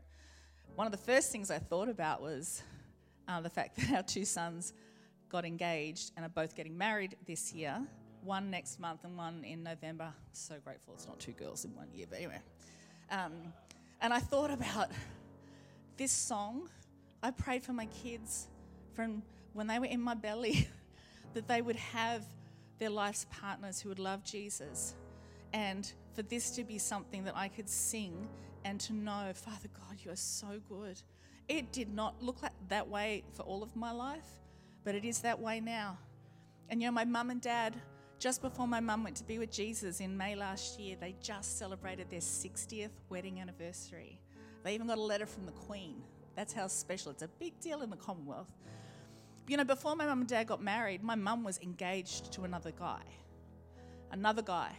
one 0.74 0.86
of 0.86 0.90
the 0.90 0.98
first 0.98 1.32
things 1.32 1.50
I 1.50 1.58
thought 1.58 1.88
about 1.88 2.20
was 2.20 2.62
uh, 3.28 3.40
the 3.40 3.48
fact 3.48 3.76
that 3.78 3.94
our 3.94 4.02
two 4.02 4.26
sons 4.26 4.74
got 5.30 5.46
engaged 5.46 6.12
and 6.14 6.26
are 6.26 6.28
both 6.28 6.54
getting 6.54 6.76
married 6.76 7.16
this 7.24 7.50
year. 7.50 7.80
One 8.22 8.50
next 8.50 8.78
month 8.78 9.04
and 9.04 9.16
one 9.16 9.42
in 9.42 9.62
November. 9.62 10.12
So 10.32 10.56
grateful 10.62 10.92
it's 10.92 11.06
not 11.06 11.18
two 11.18 11.32
girls 11.32 11.64
in 11.64 11.74
one 11.74 11.88
year, 11.94 12.04
but 12.10 12.18
anyway. 12.18 12.40
Um, 13.10 13.32
and 14.02 14.12
I 14.12 14.18
thought 14.18 14.50
about 14.50 14.90
this 15.96 16.12
song. 16.12 16.68
I 17.22 17.30
prayed 17.30 17.62
for 17.62 17.72
my 17.72 17.86
kids 17.86 18.48
from 18.94 19.22
when 19.52 19.66
they 19.66 19.78
were 19.78 19.86
in 19.86 20.00
my 20.00 20.14
belly 20.14 20.68
that 21.34 21.48
they 21.48 21.62
would 21.62 21.76
have 21.76 22.24
their 22.78 22.90
life's 22.90 23.26
partners 23.30 23.80
who 23.80 23.88
would 23.88 23.98
love 23.98 24.24
Jesus. 24.24 24.94
And 25.52 25.90
for 26.14 26.22
this 26.22 26.50
to 26.52 26.64
be 26.64 26.78
something 26.78 27.24
that 27.24 27.36
I 27.36 27.48
could 27.48 27.68
sing 27.68 28.28
and 28.64 28.80
to 28.80 28.92
know, 28.92 29.32
Father 29.34 29.68
God, 29.74 29.98
you 30.04 30.10
are 30.10 30.16
so 30.16 30.60
good. 30.68 31.00
It 31.48 31.72
did 31.72 31.92
not 31.92 32.22
look 32.22 32.42
like 32.42 32.52
that 32.68 32.88
way 32.88 33.24
for 33.34 33.42
all 33.42 33.62
of 33.62 33.74
my 33.76 33.92
life, 33.92 34.38
but 34.84 34.94
it 34.94 35.04
is 35.04 35.20
that 35.20 35.38
way 35.38 35.60
now. 35.60 35.98
And 36.68 36.80
you 36.80 36.88
know, 36.88 36.92
my 36.92 37.04
mum 37.04 37.30
and 37.30 37.40
dad, 37.40 37.74
just 38.18 38.40
before 38.40 38.68
my 38.68 38.80
mum 38.80 39.04
went 39.04 39.16
to 39.16 39.24
be 39.24 39.38
with 39.38 39.50
Jesus 39.50 40.00
in 40.00 40.16
May 40.16 40.34
last 40.34 40.78
year, 40.78 40.96
they 40.98 41.14
just 41.20 41.58
celebrated 41.58 42.08
their 42.08 42.20
60th 42.20 42.90
wedding 43.10 43.40
anniversary. 43.40 44.20
They 44.62 44.74
even 44.74 44.86
got 44.86 44.98
a 44.98 45.02
letter 45.02 45.26
from 45.26 45.44
the 45.44 45.52
Queen. 45.52 46.02
That's 46.36 46.52
how 46.52 46.68
special. 46.68 47.10
It's 47.10 47.22
a 47.22 47.28
big 47.28 47.58
deal 47.60 47.82
in 47.82 47.90
the 47.90 47.96
Commonwealth. 47.96 48.50
You 49.48 49.56
know, 49.56 49.64
before 49.64 49.96
my 49.96 50.06
mum 50.06 50.20
and 50.20 50.28
dad 50.28 50.46
got 50.46 50.62
married, 50.62 51.02
my 51.02 51.16
mum 51.16 51.42
was 51.42 51.58
engaged 51.60 52.32
to 52.32 52.44
another 52.44 52.70
guy. 52.70 53.02
Another 54.12 54.42
guy. 54.42 54.72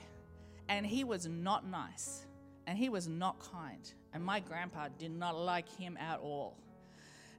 And 0.70 0.86
he 0.86 1.03
was 1.03 1.28
not 1.28 1.68
nice. 1.68 2.26
And 2.66 2.78
he 2.78 2.88
was 2.88 3.07
not 3.07 3.39
kind. 3.51 3.91
And 4.14 4.24
my 4.24 4.39
grandpa 4.39 4.88
did 4.97 5.11
not 5.11 5.38
like 5.38 5.68
him 5.70 5.97
at 5.97 6.20
all. 6.20 6.57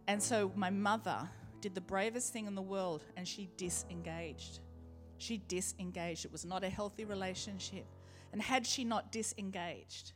And 0.06 0.22
so 0.22 0.52
my 0.54 0.68
mother 0.70 1.28
did 1.62 1.74
the 1.74 1.80
bravest 1.80 2.30
thing 2.32 2.46
in 2.46 2.54
the 2.54 2.62
world 2.62 3.04
and 3.16 3.26
she 3.26 3.48
disengaged. 3.56 4.60
She 5.16 5.38
disengaged. 5.48 6.26
It 6.26 6.32
was 6.32 6.44
not 6.44 6.62
a 6.62 6.68
healthy 6.68 7.06
relationship. 7.06 7.86
And 8.32 8.42
had 8.42 8.66
she 8.66 8.84
not 8.84 9.12
disengaged, 9.12 10.12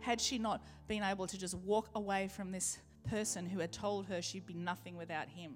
had 0.00 0.20
she 0.20 0.38
not 0.38 0.64
been 0.88 1.04
able 1.04 1.28
to 1.28 1.38
just 1.38 1.54
walk 1.54 1.90
away 1.94 2.26
from 2.26 2.50
this 2.50 2.78
person 3.08 3.46
who 3.46 3.60
had 3.60 3.70
told 3.70 4.06
her 4.06 4.20
she'd 4.20 4.46
be 4.46 4.54
nothing 4.54 4.96
without 4.96 5.28
him, 5.28 5.54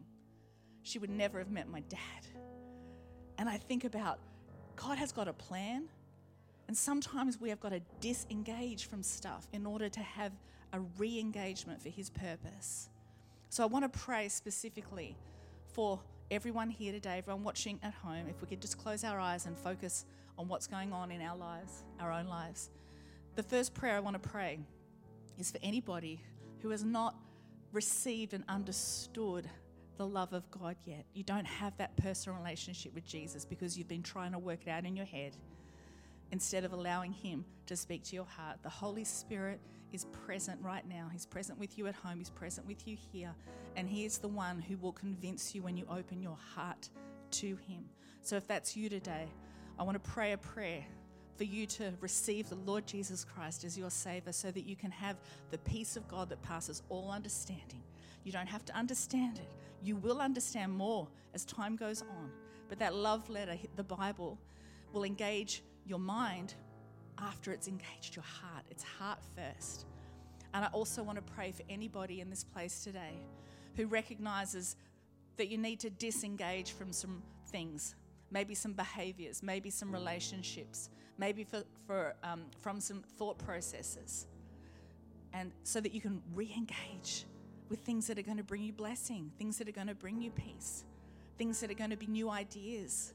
she 0.84 0.98
would 0.98 1.10
never 1.10 1.38
have 1.38 1.50
met 1.50 1.68
my 1.68 1.80
dad. 1.80 1.98
And 3.38 3.48
I 3.48 3.56
think 3.56 3.84
about 3.84 4.20
God 4.76 4.98
has 4.98 5.10
got 5.10 5.26
a 5.26 5.32
plan, 5.32 5.88
and 6.68 6.76
sometimes 6.76 7.40
we 7.40 7.48
have 7.48 7.58
got 7.58 7.70
to 7.70 7.80
disengage 8.00 8.86
from 8.86 9.02
stuff 9.02 9.48
in 9.52 9.66
order 9.66 9.88
to 9.88 10.00
have 10.00 10.32
a 10.72 10.80
re 10.98 11.18
engagement 11.18 11.82
for 11.82 11.88
His 11.88 12.10
purpose. 12.10 12.88
So 13.48 13.62
I 13.62 13.66
want 13.66 13.90
to 13.90 13.98
pray 13.98 14.28
specifically 14.28 15.16
for 15.72 16.00
everyone 16.30 16.70
here 16.70 16.92
today, 16.92 17.18
everyone 17.18 17.44
watching 17.44 17.80
at 17.82 17.94
home, 17.94 18.26
if 18.28 18.40
we 18.40 18.46
could 18.46 18.60
just 18.60 18.78
close 18.78 19.04
our 19.04 19.18
eyes 19.18 19.46
and 19.46 19.56
focus 19.56 20.04
on 20.38 20.48
what's 20.48 20.66
going 20.66 20.92
on 20.92 21.10
in 21.10 21.20
our 21.22 21.36
lives, 21.36 21.84
our 22.00 22.12
own 22.12 22.26
lives. 22.26 22.70
The 23.36 23.42
first 23.42 23.74
prayer 23.74 23.96
I 23.96 24.00
want 24.00 24.20
to 24.20 24.28
pray 24.28 24.58
is 25.38 25.50
for 25.50 25.58
anybody 25.62 26.20
who 26.60 26.70
has 26.70 26.84
not 26.84 27.16
received 27.72 28.34
and 28.34 28.44
understood 28.48 29.48
the 29.96 30.06
love 30.06 30.32
of 30.32 30.50
God 30.50 30.76
yet. 30.84 31.04
You 31.14 31.22
don't 31.22 31.46
have 31.46 31.76
that 31.78 31.96
personal 31.96 32.38
relationship 32.38 32.94
with 32.94 33.06
Jesus 33.06 33.44
because 33.44 33.76
you've 33.78 33.88
been 33.88 34.02
trying 34.02 34.32
to 34.32 34.38
work 34.38 34.60
it 34.66 34.70
out 34.70 34.84
in 34.84 34.96
your 34.96 35.06
head 35.06 35.36
instead 36.32 36.64
of 36.64 36.72
allowing 36.72 37.12
Him 37.12 37.44
to 37.66 37.76
speak 37.76 38.02
to 38.04 38.16
your 38.16 38.24
heart. 38.24 38.58
The 38.62 38.68
Holy 38.68 39.04
Spirit 39.04 39.60
is 39.92 40.06
present 40.06 40.60
right 40.62 40.86
now. 40.88 41.08
He's 41.12 41.26
present 41.26 41.58
with 41.58 41.78
you 41.78 41.86
at 41.86 41.94
home, 41.94 42.18
He's 42.18 42.30
present 42.30 42.66
with 42.66 42.86
you 42.88 42.96
here, 43.12 43.34
and 43.76 43.88
He 43.88 44.04
is 44.04 44.18
the 44.18 44.28
one 44.28 44.60
who 44.60 44.76
will 44.78 44.92
convince 44.92 45.54
you 45.54 45.62
when 45.62 45.76
you 45.76 45.86
open 45.90 46.20
your 46.20 46.38
heart 46.54 46.88
to 47.32 47.56
Him. 47.68 47.84
So 48.22 48.36
if 48.36 48.46
that's 48.46 48.76
you 48.76 48.88
today, 48.88 49.28
I 49.78 49.82
want 49.82 50.02
to 50.02 50.10
pray 50.10 50.32
a 50.32 50.38
prayer 50.38 50.84
for 51.36 51.44
you 51.44 51.66
to 51.66 51.92
receive 52.00 52.48
the 52.48 52.54
Lord 52.56 52.86
Jesus 52.86 53.24
Christ 53.24 53.64
as 53.64 53.76
your 53.76 53.90
Savior 53.90 54.32
so 54.32 54.50
that 54.50 54.64
you 54.64 54.76
can 54.76 54.90
have 54.90 55.16
the 55.50 55.58
peace 55.58 55.96
of 55.96 56.06
God 56.08 56.28
that 56.30 56.40
passes 56.42 56.82
all 56.88 57.10
understanding. 57.10 57.82
You 58.24 58.32
don't 58.32 58.48
have 58.48 58.64
to 58.66 58.76
understand 58.76 59.38
it. 59.38 59.54
You 59.82 59.96
will 59.96 60.20
understand 60.20 60.72
more 60.72 61.06
as 61.34 61.44
time 61.44 61.76
goes 61.76 62.02
on. 62.02 62.30
But 62.68 62.78
that 62.78 62.94
love 62.94 63.28
letter, 63.28 63.56
the 63.76 63.84
Bible, 63.84 64.38
will 64.92 65.04
engage 65.04 65.62
your 65.86 65.98
mind 65.98 66.54
after 67.18 67.52
it's 67.52 67.68
engaged 67.68 68.16
your 68.16 68.24
heart. 68.24 68.64
It's 68.70 68.82
heart 68.82 69.18
first. 69.36 69.86
And 70.54 70.64
I 70.64 70.68
also 70.68 71.02
want 71.02 71.16
to 71.16 71.32
pray 71.34 71.52
for 71.52 71.62
anybody 71.68 72.20
in 72.20 72.30
this 72.30 72.44
place 72.44 72.82
today 72.82 73.18
who 73.76 73.86
recognizes 73.86 74.76
that 75.36 75.48
you 75.48 75.58
need 75.58 75.80
to 75.80 75.90
disengage 75.90 76.72
from 76.72 76.92
some 76.92 77.22
things, 77.48 77.96
maybe 78.30 78.54
some 78.54 78.72
behaviors, 78.72 79.42
maybe 79.42 79.68
some 79.68 79.92
relationships, 79.92 80.90
maybe 81.18 81.44
for, 81.44 81.64
for, 81.86 82.14
um, 82.22 82.44
from 82.60 82.80
some 82.80 83.02
thought 83.18 83.36
processes, 83.38 84.26
and 85.32 85.50
so 85.64 85.80
that 85.80 85.92
you 85.92 86.00
can 86.00 86.22
re 86.34 86.52
engage 86.56 87.24
with 87.74 87.84
things 87.84 88.06
that 88.06 88.16
are 88.16 88.22
going 88.22 88.36
to 88.36 88.44
bring 88.44 88.62
you 88.62 88.72
blessing, 88.72 89.32
things 89.36 89.58
that 89.58 89.68
are 89.68 89.72
going 89.72 89.88
to 89.88 89.96
bring 89.96 90.22
you 90.22 90.30
peace, 90.30 90.84
things 91.38 91.58
that 91.58 91.72
are 91.72 91.74
going 91.74 91.90
to 91.90 91.96
be 91.96 92.06
new 92.06 92.30
ideas. 92.30 93.12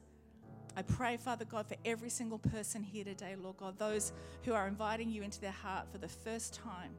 I 0.76 0.82
pray, 0.82 1.16
Father 1.16 1.46
God, 1.46 1.66
for 1.66 1.76
every 1.86 2.10
single 2.10 2.36
person 2.36 2.82
here 2.82 3.04
today, 3.04 3.36
Lord 3.42 3.56
God, 3.56 3.78
those 3.78 4.12
who 4.44 4.52
are 4.52 4.68
inviting 4.68 5.08
you 5.08 5.22
into 5.22 5.40
their 5.40 5.50
heart 5.50 5.90
for 5.90 5.96
the 5.96 6.08
first 6.08 6.52
time, 6.52 6.90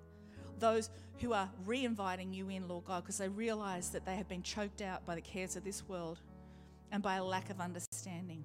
those 0.57 0.89
who 1.19 1.33
are 1.33 1.51
re 1.63 1.85
inviting 1.85 2.33
you 2.33 2.49
in, 2.49 2.67
Lord 2.67 2.85
God, 2.85 3.03
because 3.03 3.19
they 3.19 3.29
realize 3.29 3.91
that 3.91 4.07
they 4.07 4.15
have 4.15 4.27
been 4.27 4.41
choked 4.41 4.81
out 4.81 5.05
by 5.05 5.13
the 5.13 5.21
cares 5.21 5.55
of 5.55 5.63
this 5.63 5.87
world 5.87 6.19
and 6.91 7.03
by 7.03 7.17
a 7.17 7.23
lack 7.23 7.51
of 7.51 7.61
understanding. 7.61 8.43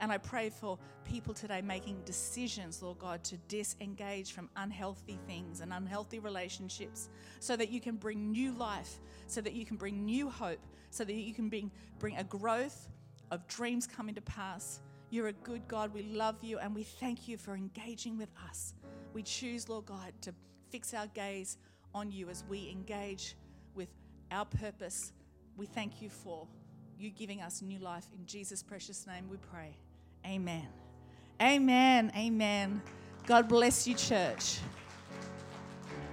And 0.00 0.10
I 0.10 0.16
pray 0.16 0.48
for 0.48 0.78
people 1.04 1.34
today 1.34 1.60
making 1.60 2.00
decisions, 2.06 2.82
Lord 2.82 2.98
God, 2.98 3.22
to 3.24 3.36
disengage 3.48 4.32
from 4.32 4.48
unhealthy 4.56 5.18
things 5.26 5.60
and 5.60 5.72
unhealthy 5.72 6.18
relationships 6.18 7.10
so 7.38 7.54
that 7.56 7.68
you 7.68 7.80
can 7.82 7.96
bring 7.96 8.32
new 8.32 8.52
life, 8.52 8.98
so 9.26 9.42
that 9.42 9.52
you 9.52 9.66
can 9.66 9.76
bring 9.76 10.04
new 10.04 10.30
hope, 10.30 10.60
so 10.90 11.04
that 11.04 11.12
you 11.12 11.34
can 11.34 11.50
bring, 11.50 11.70
bring 11.98 12.16
a 12.16 12.24
growth 12.24 12.88
of 13.30 13.46
dreams 13.46 13.86
coming 13.86 14.14
to 14.14 14.22
pass. 14.22 14.80
You're 15.10 15.28
a 15.28 15.32
good 15.32 15.68
God. 15.68 15.92
We 15.92 16.04
love 16.04 16.42
you 16.42 16.58
and 16.58 16.74
we 16.74 16.82
thank 16.82 17.28
you 17.28 17.36
for 17.36 17.54
engaging 17.54 18.16
with 18.16 18.30
us. 18.48 18.74
We 19.12 19.22
choose, 19.22 19.68
Lord 19.68 19.84
God, 19.84 20.12
to 20.22 20.32
fix 20.70 20.94
our 20.94 21.08
gaze 21.08 21.58
on 21.94 22.10
you 22.10 22.30
as 22.30 22.42
we 22.48 22.70
engage 22.70 23.36
with 23.74 23.88
our 24.30 24.46
purpose. 24.46 25.12
We 25.56 25.66
thank 25.66 26.00
you 26.00 26.08
for 26.08 26.46
you 26.96 27.10
giving 27.10 27.42
us 27.42 27.60
new 27.60 27.80
life. 27.80 28.06
In 28.16 28.24
Jesus' 28.24 28.62
precious 28.62 29.06
name 29.06 29.28
we 29.28 29.36
pray. 29.36 29.76
Amen. 30.26 30.66
Amen. 31.40 32.12
Amen. 32.16 32.82
God 33.26 33.48
bless 33.48 33.86
you, 33.86 33.94
church. 33.94 34.58